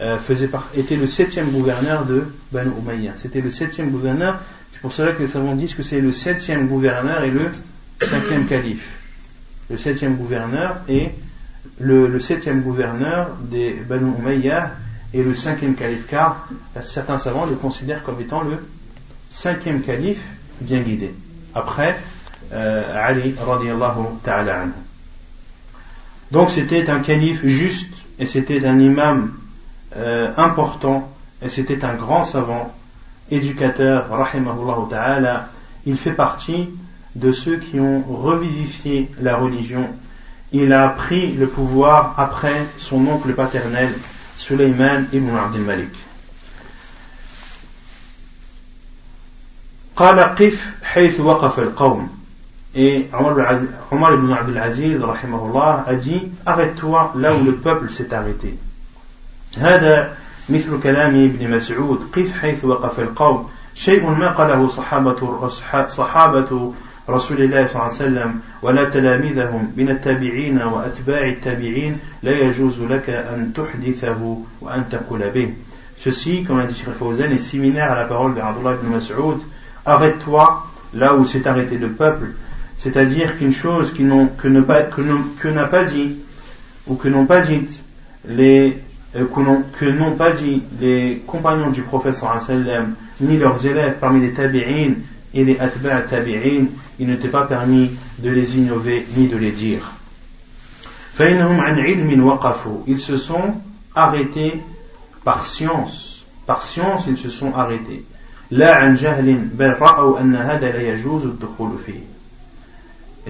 euh, 0.00 0.18
faisait 0.18 0.46
par, 0.46 0.68
était 0.76 0.96
le 0.96 1.06
septième 1.06 1.50
gouverneur 1.50 2.04
de 2.04 2.24
Banu 2.52 2.70
Umayya. 2.80 3.12
C'était 3.16 3.40
le 3.40 3.50
septième 3.50 3.90
gouverneur 3.90 4.38
c'est 4.78 4.82
pour 4.82 4.92
cela 4.92 5.12
que 5.12 5.20
les 5.20 5.26
savants 5.26 5.56
disent 5.56 5.74
que 5.74 5.82
c'est 5.82 6.00
le 6.00 6.12
septième 6.12 6.68
gouverneur 6.68 7.24
et 7.24 7.32
le 7.32 7.50
cinquième 8.00 8.46
calife. 8.46 8.88
Le 9.68 9.76
septième 9.76 10.14
gouverneur 10.14 10.76
et 10.88 11.10
le, 11.80 12.20
septième 12.20 12.60
gouverneur 12.60 13.30
des 13.40 13.72
Banu 13.72 14.12
Umayyah 14.20 14.70
et 15.12 15.24
le 15.24 15.34
cinquième 15.34 15.74
calife, 15.74 16.06
car 16.08 16.46
certains 16.80 17.18
savants 17.18 17.44
le 17.46 17.56
considèrent 17.56 18.04
comme 18.04 18.20
étant 18.20 18.42
le 18.42 18.64
cinquième 19.32 19.82
calife 19.82 20.22
bien 20.60 20.78
guidé. 20.78 21.12
Après 21.56 21.98
euh, 22.52 23.04
Ali 23.04 23.34
radiallahu 23.36 24.20
ta'ala. 24.22 24.66
Donc 26.30 26.50
c'était 26.50 26.88
un 26.88 27.00
calife 27.00 27.44
juste 27.44 27.90
et 28.20 28.26
c'était 28.26 28.64
un 28.64 28.78
imam 28.78 29.32
euh, 29.96 30.32
important 30.36 31.12
et 31.42 31.48
c'était 31.48 31.84
un 31.84 31.94
grand 31.94 32.22
savant 32.22 32.77
éducateur, 33.31 34.09
rahimahullah 34.09 34.87
ta'ala, 34.89 35.49
il 35.85 35.97
fait 35.97 36.11
partie 36.13 36.69
de 37.15 37.31
ceux 37.31 37.57
qui 37.57 37.79
ont 37.79 38.01
revivifié 38.01 39.09
la 39.21 39.37
religion. 39.37 39.89
Il 40.51 40.73
a 40.73 40.89
pris 40.89 41.31
le 41.33 41.47
pouvoir 41.47 42.15
après 42.17 42.65
son 42.77 43.07
oncle 43.07 43.33
paternel, 43.33 43.89
Suleiman 44.37 45.05
ibn 45.11 45.35
Abdel 45.35 45.61
Malik. 45.61 45.95
قال 49.95 50.19
قف 50.19 50.73
حيث 50.83 51.19
وقف 51.19 51.59
القوم 51.59 52.09
et 52.75 53.07
Omar 53.91 54.13
ibn 54.15 54.31
Abdel 54.31 54.57
Aziz 54.57 54.99
rahimahullah 54.99 55.85
a 55.87 55.93
dit 55.93 56.31
arrête-toi 56.45 57.13
là 57.15 57.35
où 57.35 57.43
le 57.43 57.53
peuple 57.53 57.91
s'est 57.91 58.11
arrêté 58.11 58.57
هذا 59.57 60.09
مثل 60.48 60.80
كلام 60.82 61.24
ابن 61.24 61.56
مسعود 61.56 62.00
قف 62.12 62.32
حيث 62.32 62.64
وقف 62.64 63.00
القوم 63.00 63.48
شيء 63.74 64.10
ما 64.10 64.28
قاله 64.28 64.68
صحابة 64.68 65.48
صحابة 65.88 66.72
رسول 67.08 67.40
الله 67.40 67.66
صلى 67.66 67.76
الله 67.76 67.84
عليه 67.84 67.94
وسلم 67.94 68.40
ولا 68.62 68.84
تلاميذهم 68.84 69.72
من 69.76 69.88
التابعين 69.90 70.62
وأتباع 70.62 71.28
التابعين 71.28 71.98
لا 72.22 72.32
يجوز 72.32 72.80
لك 72.80 73.10
أن 73.10 73.52
تحدثه 73.52 74.38
وأن 74.60 74.88
تقول 74.88 75.30
به 75.30 75.52
Ceci, 75.98 76.44
comme 76.44 76.58
l'a 76.58 76.66
dit 76.66 76.76
Sheikh 76.76 76.92
Fawzan, 76.92 77.32
est 77.32 77.38
similaire 77.38 77.90
à 77.90 77.96
la 77.96 78.04
parole 78.04 78.32
de 78.36 78.40
Abdullah 78.40 78.76
ibn 78.80 78.94
Mas'ud 78.94 79.40
Arrête-toi 79.84 80.64
là 80.94 81.14
où 81.14 81.24
s'est 81.24 81.46
arrêté 81.48 81.76
le 81.76 81.88
peuple, 81.88 82.28
c'est-à-dire 82.78 83.36
qu'une 83.36 83.50
chose 83.50 83.92
qui 83.92 84.04
que, 84.38 84.48
ne 84.48 84.60
pas, 84.60 84.82
que, 84.82 85.48
n'a 85.48 85.64
pas 85.64 85.82
dit, 85.82 86.18
ou 86.86 86.94
que 86.94 87.08
n'ont 87.08 87.26
pas 87.26 87.40
dit 87.40 87.82
les, 88.28 88.70
euh, 88.70 88.87
que 89.12 89.84
n'ont 89.86 90.16
pas 90.16 90.32
dit 90.32 90.62
les 90.80 91.22
compagnons 91.26 91.70
du 91.70 91.82
professeur 91.82 92.36
ni 93.20 93.36
leurs 93.36 93.66
élèves 93.66 93.96
parmi 94.00 94.20
les 94.20 94.32
tabi'in 94.32 94.94
et 95.34 95.44
les 95.44 95.58
atba' 95.58 96.02
tabi'in, 96.02 96.66
il 96.98 97.08
n'était 97.08 97.28
pas 97.28 97.46
permis 97.46 97.90
de 98.18 98.30
les 98.30 98.56
innover 98.56 99.06
ni 99.16 99.28
de 99.28 99.36
les 99.36 99.50
dire. 99.50 99.92
Ils 102.86 102.98
se 102.98 103.16
sont 103.16 103.54
arrêtés 103.94 104.60
par 105.24 105.44
science. 105.44 106.24
Par 106.46 106.62
science, 106.62 107.06
ils 107.08 107.18
se 107.18 107.28
sont 107.28 107.54
arrêtés. 107.54 108.04
Et 108.50 108.56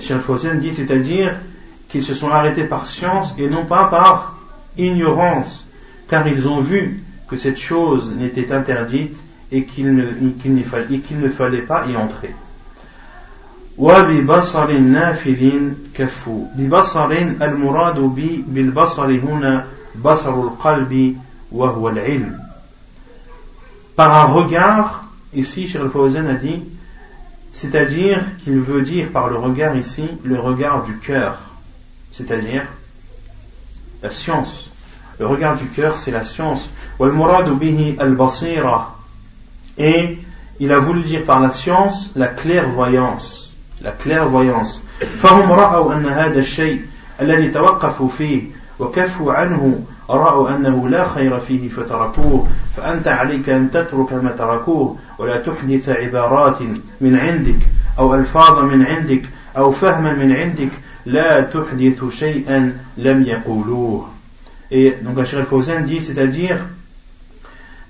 Cheikh 0.01 0.19
Fawzan 0.19 0.55
dit, 0.59 0.75
c'est-à-dire 0.75 1.35
qu'ils 1.89 2.05
se 2.05 2.15
sont 2.15 2.31
arrêtés 2.31 2.65
par 2.65 2.87
science 2.87 3.35
et 3.39 3.49
non 3.49 3.65
pas 3.65 3.85
par 3.85 4.37
ignorance 4.77 5.68
car 6.08 6.28
ils 6.28 6.48
ont 6.48 6.60
vu 6.60 7.04
que 7.28 7.38
cette 7.38 7.58
chose 7.58 8.14
n'était 8.16 8.52
interdite 8.52 9.22
et 9.52 9.66
qu'il 9.66 9.94
ne, 9.94 10.06
qu 10.42 10.50
ne, 10.50 10.64
fallait, 10.64 11.00
qu 11.00 11.14
ne 11.16 11.30
fallait 11.30 11.62
pas 11.62 11.86
y 11.88 11.96
entrer. 11.96 12.34
وببصر 13.78 14.72
نافذ 14.72 15.50
كفوا 15.96 16.46
ببصر 16.56 17.12
المراد 17.42 18.00
بالبصر 18.48 19.06
هنا 19.06 19.66
بصر 20.04 20.34
القلب 20.42 21.18
وهو 21.52 21.90
العلم 21.90 22.40
par 23.96 24.14
un 24.14 24.26
regard 24.26 25.06
ici 25.34 25.68
Cheikh 25.68 25.88
Fawzan 25.88 26.28
a 26.28 26.34
dit 26.34 26.64
c'est-à-dire 27.52 28.24
qu'il 28.44 28.60
veut 28.60 28.82
dire 28.82 29.10
par 29.12 29.28
le 29.28 29.38
regard 29.38 29.76
ici 29.76 30.08
le 30.24 30.40
regard 30.40 30.84
du 30.84 30.98
cœur 30.98 31.40
c'est-à-dire 32.12 32.66
la 34.02 34.12
science 34.12 34.67
le 35.20 35.28
regard 35.28 35.56
du 35.56 35.66
cœur 35.66 35.98
c'est 35.98 36.12
la 36.12 36.24
science 36.24 36.70
والمراد 37.00 37.60
به 37.60 37.96
البصيرة 38.02 38.96
et 39.78 40.20
il 40.60 40.72
a 40.72 40.80
voulu 40.80 41.04
dire 41.04 41.24
par 41.26 41.40
la 41.40 41.52
science 41.52 42.12
la 42.16 42.28
clairvoyance 42.28 43.54
la 43.82 43.92
clairvoyance 43.92 44.82
فهم 45.22 45.52
رأوا 45.52 45.94
أن 45.94 46.06
هذا 46.06 46.40
الشيء 46.40 46.82
الذي 47.22 47.48
توقفوا 47.48 48.08
فيه 48.08 48.42
وكفوا 48.80 49.34
عنه 49.34 49.84
رأوا 50.10 50.50
أنه 50.50 50.90
لا 50.90 51.08
خير 51.08 51.40
فيه 51.40 51.70
فتركوه 51.70 52.48
فأنت 52.78 53.08
عليك 53.08 53.50
أن 53.50 53.72
تترك 53.72 54.14
ما 54.14 54.32
تركوه 54.32 54.98
ولا 55.20 55.38
تحدث 55.38 55.90
عبارات 55.90 56.62
من 57.02 57.18
عندك 57.18 57.60
أو 58.00 58.16
ألفاظ 58.16 58.60
من 58.60 58.86
عندك 58.86 59.22
أو 59.58 59.72
فهما 59.72 60.14
من 60.14 60.32
عندك 60.32 60.72
لا 61.06 61.42
تحدث 61.42 62.10
شيئا 62.10 62.78
لم 62.98 63.24
يقولوه 63.24 64.08
et 64.71 64.95
donc 65.03 65.19
Achir 65.19 65.39
al-Fawzan 65.39 65.83
dit, 65.83 66.01
c'est-à-dire 66.01 66.59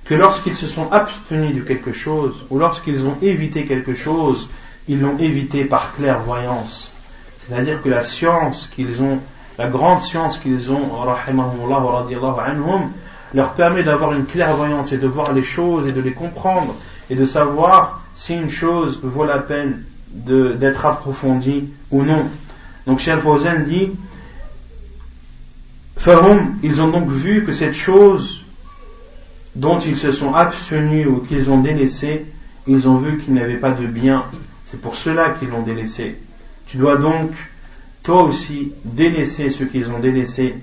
que 0.04 0.14
lorsqu'ils 0.14 0.54
se 0.54 0.66
sont 0.66 0.90
abstenus 0.90 1.54
de 1.54 1.60
quelque 1.60 1.92
chose, 1.92 2.46
ou 2.50 2.58
lorsqu'ils 2.58 3.06
ont 3.06 3.16
évité 3.20 3.64
quelque 3.64 3.94
chose, 3.94 4.48
ils 4.88 5.00
l'ont 5.00 5.18
évité 5.18 5.64
par 5.64 5.94
clairvoyance. 5.94 6.92
C'est-à-dire 7.40 7.82
que 7.82 7.88
la 7.88 8.02
science 8.02 8.68
qu'ils 8.74 9.02
ont, 9.02 9.18
la 9.58 9.68
grande 9.68 10.00
science 10.00 10.38
qu'ils 10.38 10.72
ont, 10.72 10.88
anhum, 11.04 12.90
leur 13.34 13.52
permet 13.52 13.82
d'avoir 13.82 14.12
une 14.12 14.24
clairvoyance 14.24 14.92
et 14.92 14.98
de 14.98 15.06
voir 15.06 15.32
les 15.32 15.42
choses 15.42 15.86
et 15.86 15.92
de 15.92 16.00
les 16.00 16.12
comprendre 16.12 16.74
et 17.10 17.14
de 17.14 17.26
savoir 17.26 18.02
si 18.14 18.34
une 18.34 18.50
chose 18.50 19.00
vaut 19.02 19.24
la 19.24 19.38
peine 19.38 19.82
d'être 20.10 20.86
approfondie 20.86 21.68
ou 21.90 22.02
non. 22.02 22.24
Donc 22.86 22.98
Cheikh 22.98 23.18
Fawzan 23.18 23.64
dit 23.66 23.92
Farum, 25.98 26.56
ils 26.62 26.80
ont 26.80 26.88
donc 26.88 27.08
vu 27.10 27.44
que 27.44 27.52
cette 27.52 27.74
chose 27.74 28.44
dont 29.54 29.78
ils 29.78 29.96
se 29.96 30.12
sont 30.12 30.32
abstenus 30.34 31.06
ou 31.06 31.18
qu'ils 31.18 31.50
ont 31.50 31.60
délaissé, 31.60 32.24
ils 32.66 32.88
ont 32.88 32.96
vu 32.96 33.18
qu'il 33.18 33.34
n'y 33.34 33.40
avait 33.40 33.56
pas 33.56 33.72
de 33.72 33.86
bien 33.86 34.24
c'est 34.70 34.80
pour 34.80 34.96
cela 34.96 35.30
qu'ils 35.30 35.48
l'ont 35.48 35.62
délaissé. 35.62 36.16
Tu 36.66 36.76
dois 36.76 36.96
donc, 36.96 37.30
toi 38.02 38.22
aussi, 38.22 38.72
délaisser 38.84 39.48
ce 39.48 39.64
qu'ils 39.64 39.90
ont 39.90 39.98
délaissé 39.98 40.56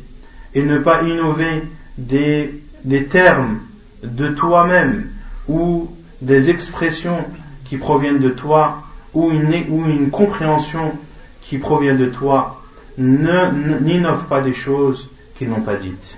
et 0.53 0.61
ne 0.61 0.77
pas 0.77 1.01
innover 1.01 1.63
des, 1.97 2.53
des 2.83 3.05
termes 3.05 3.61
de 4.03 4.27
toi-même 4.27 5.09
ou 5.47 5.89
des 6.21 6.51
expressions 6.51 7.25
qui 7.63 7.77
proviennent 7.77 8.19
de 8.19 8.29
toi 8.29 8.83
ou 9.15 9.31
une, 9.31 9.51
ou 9.69 9.85
une 9.85 10.11
compréhension 10.11 10.93
qui 11.41 11.57
provient 11.57 11.95
de 11.95 12.05
toi. 12.05 12.61
N'innove 12.99 14.27
pas 14.27 14.41
des 14.41 14.53
choses 14.53 15.09
qu'ils 15.37 15.49
n'ont 15.49 15.61
pas 15.61 15.75
dites. 15.75 16.17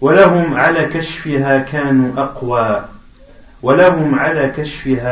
ولهم 0.00 0.54
على 0.54 0.86
كشفها 0.86 1.58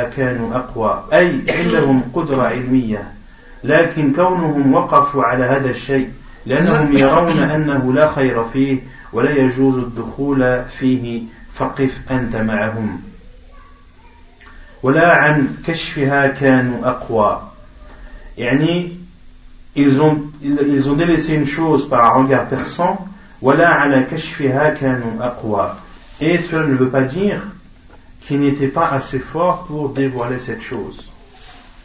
كانوا 0.09 0.57
أقوى. 0.57 1.05
أي 1.13 1.41
عندهم 1.49 2.03
قدرة 2.15 2.43
علمية. 2.43 3.13
لكن 3.65 4.13
كونهم 4.13 4.75
وقفوا 4.75 5.25
على 5.25 5.45
هذا 5.45 5.71
الشيء 5.71 6.11
لأنهم 6.47 6.97
يرون 6.97 7.39
أنه 7.39 7.93
لا 7.93 8.13
خير 8.13 8.45
فيه 8.45 8.79
ولا 9.13 9.31
يجوز 9.31 9.77
الدخول 9.77 10.65
فيه. 10.65 11.23
فقف 11.55 12.01
أنت 12.11 12.37
معهم. 12.37 13.01
ولا 14.83 15.17
عن 15.17 15.57
كشفها 15.67 16.27
كانوا 16.27 16.89
أقوى. 16.89 17.43
يعني 18.39 18.94
ils 19.77 20.01
ont, 20.01 20.23
ils, 20.43 20.89
ont 20.89 20.95
délaissé 20.95 21.35
une 21.35 21.47
chose 21.47 21.89
par 21.89 22.17
un 22.17 22.23
regard 22.23 22.47
perçant, 22.47 23.07
et 26.21 26.39
cela 26.39 26.67
ne 26.67 26.75
veut 26.75 26.89
pas 26.89 27.03
dire 27.03 27.43
qu'ils 28.21 28.41
n'étaient 28.41 28.69
pas 28.69 28.89
assez 28.89 29.19
forts 29.19 29.65
pour 29.65 29.91
dévoiler 29.91 30.39
cette 30.39 30.63
chose. 30.63 31.11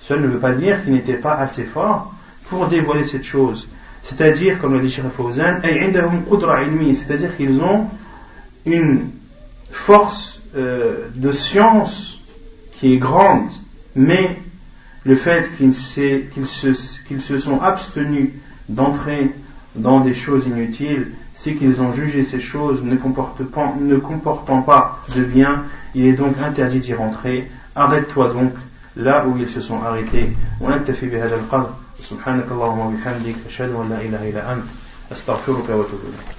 Cela 0.01 0.21
ne 0.21 0.27
veut 0.27 0.39
pas 0.39 0.51
dire 0.51 0.83
qu'ils 0.83 0.93
n'étaient 0.93 1.13
pas 1.13 1.35
assez 1.35 1.63
forts 1.63 2.13
pour 2.49 2.67
dévoiler 2.67 3.05
cette 3.05 3.25
chose. 3.25 3.67
C'est-à-dire, 4.03 4.59
comme 4.59 4.73
l'a 4.73 4.79
dit 4.79 4.89
Cheikh 4.89 5.09
Fawzan, 5.15 5.59
c'est-à-dire 5.61 7.35
qu'ils 7.35 7.61
ont 7.61 7.87
une 8.65 9.09
force 9.69 10.41
euh, 10.55 11.09
de 11.15 11.31
science 11.31 12.19
qui 12.73 12.93
est 12.93 12.97
grande, 12.97 13.49
mais 13.95 14.37
le 15.08 15.16
fait 15.16 15.50
qu'ils 15.56 15.74
se, 15.74 16.20
qu'ils 17.06 17.20
se 17.20 17.38
sont 17.38 17.60
abstenus 17.60 18.30
d'entrer 18.68 19.30
dans 19.76 20.00
des 20.00 20.14
choses 20.14 20.46
inutiles, 20.46 21.12
c'est 21.34 21.54
qu'ils 21.54 21.80
ont 21.80 21.92
jugé 21.92 22.24
ces 22.24 22.40
choses 22.40 22.82
ne 22.82 22.96
comportant, 22.96 23.76
ne 23.80 23.96
comportant 23.96 24.62
pas 24.62 25.00
de 25.14 25.22
bien, 25.22 25.64
il 25.94 26.06
est 26.06 26.12
donc 26.12 26.36
interdit 26.40 26.78
d'y 26.78 26.94
rentrer. 26.94 27.50
Arrête-toi 27.74 28.32
donc 28.32 28.52
là 28.96 29.26
où 29.26 29.36
ils 29.36 29.48
se 29.48 29.60
sont 29.60 29.82
arrêtés. 29.82 30.30
ونكتفي 30.60 31.06
بهذا 31.06 31.36
القدر 31.36 31.70
سبحانك 32.00 32.46
اللهم 32.50 32.78
وبحمدك 32.78 33.36
أشهد 33.48 33.70
أن 33.70 33.88
لا 33.88 34.00
إله 34.00 34.30
إلا 34.30 34.52
أنت 34.52 34.64
أستغفرك 35.12 35.68
وأتوب 35.68 36.00
إليك 36.02 36.37